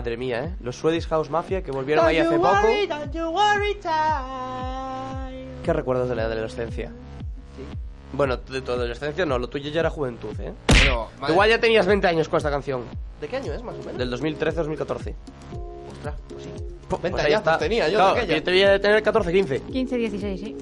Madre 0.00 0.16
mía, 0.16 0.44
¿eh? 0.44 0.54
Los 0.62 0.76
Swedish 0.76 1.06
House 1.08 1.28
Mafia 1.28 1.62
que 1.62 1.70
volvieron 1.72 2.06
ahí 2.06 2.16
hace 2.16 2.38
poco. 2.38 2.56
¿Qué 5.62 5.72
recuerdas 5.74 6.08
de 6.08 6.14
la 6.14 6.22
adolescencia? 6.24 6.90
Bueno, 8.14 8.38
de 8.38 8.62
tu 8.62 8.72
adolescencia 8.72 9.26
no, 9.26 9.38
lo 9.38 9.50
tuyo 9.50 9.68
ya 9.70 9.80
era 9.80 9.90
juventud, 9.90 10.32
¿eh? 10.40 10.54
Pero, 10.68 11.08
madre- 11.20 11.34
Igual 11.34 11.50
ya 11.50 11.60
tenías 11.60 11.84
20 11.86 12.06
años 12.06 12.30
con 12.30 12.38
esta 12.38 12.50
canción. 12.50 12.84
¿De 13.20 13.28
qué 13.28 13.36
año 13.36 13.52
es, 13.52 13.62
más 13.62 13.74
o 13.76 13.78
menos? 13.80 13.98
Del 13.98 14.10
2013-2014. 14.38 15.14
Ostras, 15.92 16.14
pues 16.30 16.44
sí. 16.44 16.50
Pues 16.88 17.02
20 17.02 17.20
ahí 17.20 17.32
está. 17.34 17.58
tenía 17.58 17.84
yo 17.88 17.90
de 17.90 17.96
Claro, 17.96 18.16
aquella. 18.16 18.36
yo 18.38 18.42
te 18.42 18.50
voy 18.52 18.62
a 18.62 18.80
tener 18.80 19.02
14-15. 19.04 19.60
15, 19.70 19.96
16, 19.98 20.40
sí. 20.40 20.56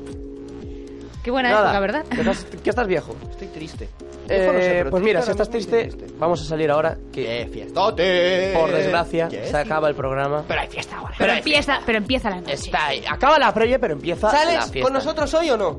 Qué 1.28 1.32
buena 1.32 1.50
Nada, 1.50 1.64
época, 1.64 1.80
¿verdad? 1.80 2.04
Que 2.06 2.20
estás, 2.22 2.44
que 2.64 2.70
estás 2.70 2.86
viejo. 2.86 3.14
Estoy 3.30 3.48
triste. 3.48 3.86
Eh, 4.30 4.46
no 4.46 4.52
sé, 4.60 4.68
pero 4.78 4.90
pues 4.90 5.02
mira, 5.02 5.20
si 5.20 5.26
triste 5.30 5.42
estás 5.42 5.50
mismo 5.50 5.76
triste, 5.76 6.14
vamos 6.18 6.40
a 6.40 6.44
salir 6.46 6.70
ahora. 6.70 6.96
Que 7.12 7.42
¡Eh, 7.42 7.46
fiestote! 7.48 8.54
por 8.58 8.72
desgracia 8.72 9.28
se 9.28 9.54
acaba 9.54 9.90
el 9.90 9.94
programa. 9.94 10.42
Pero 10.48 10.62
hay 10.62 10.68
fiesta 10.68 10.96
ahora. 10.96 11.14
Pero 11.18 11.32
empieza, 11.34 11.80
pero 11.84 11.98
empieza 11.98 12.30
la 12.30 12.36
noche. 12.36 12.54
Está 12.54 12.86
ahí. 12.86 13.04
Acaba 13.06 13.38
la 13.38 13.52
previa, 13.52 13.78
pero 13.78 13.92
empieza 13.92 14.28
la 14.28 14.38
¿Sales 14.38 14.70
fiesta. 14.70 14.80
con 14.80 14.92
nosotros 14.94 15.34
hoy 15.34 15.50
o 15.50 15.58
no? 15.58 15.78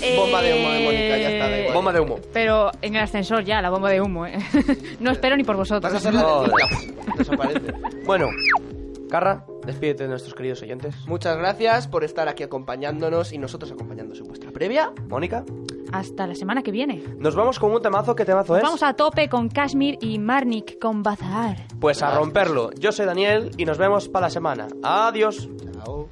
Eh, 0.00 0.16
Bomba 0.16 0.40
de 0.40 0.54
humo 0.54 0.70
de 0.70 0.84
Mónica, 0.84 1.16
ya 1.18 1.28
está, 1.28 1.58
igual. 1.58 1.74
Bomba 1.74 1.92
de 1.92 2.00
humo. 2.00 2.18
Pero 2.32 2.70
en 2.80 2.96
el 2.96 3.02
ascensor 3.02 3.44
ya, 3.44 3.60
la 3.60 3.68
bomba 3.68 3.90
de 3.90 4.00
humo, 4.00 4.24
¿eh? 4.24 4.38
no 5.00 5.10
espero 5.10 5.36
ni 5.36 5.44
por 5.44 5.56
vosotros. 5.56 5.82
Vas 5.92 6.00
a 6.00 6.00
ser 6.02 6.14
la 6.14 6.22
de 6.22 6.50
Desaparece. 7.18 7.74
Bueno, 8.06 8.30
Carra, 9.10 9.44
despídete 9.66 10.04
de 10.04 10.08
nuestros 10.10 10.34
queridos 10.34 10.62
oyentes. 10.62 10.94
Muchas 11.06 11.36
gracias 11.36 11.88
por 11.88 12.04
estar 12.04 12.28
aquí 12.28 12.42
acompañándonos 12.42 13.32
y 13.32 13.38
nosotros 13.38 13.70
acompañándonos 13.72 14.20
en 14.20 14.26
vuestra 14.26 14.50
previa. 14.50 14.92
Mónica, 15.08 15.44
Hasta 15.92 16.26
la 16.26 16.34
semana 16.34 16.62
que 16.62 16.70
viene. 16.70 17.02
nos 17.18 17.34
vamos 17.34 17.58
con 17.58 17.72
un 17.72 17.82
temazo. 17.82 18.14
¿Qué 18.14 18.24
temazo 18.24 18.56
es? 18.56 18.62
Vamos 18.62 18.82
a 18.82 18.94
tope 18.94 19.28
con 19.28 19.48
Kashmir 19.48 19.98
y 20.00 20.18
Marnik 20.18 20.78
con 20.78 21.02
Bazar. 21.02 21.56
Pues 21.80 22.02
a 22.02 22.14
romperlo. 22.14 22.70
Yo 22.72 22.92
soy 22.92 23.06
Daniel 23.06 23.50
y 23.56 23.64
nos 23.64 23.78
vemos 23.78 24.08
para 24.08 24.26
la 24.26 24.30
semana. 24.30 24.68
Adiós. 24.82 25.48
Chao. 25.84 26.08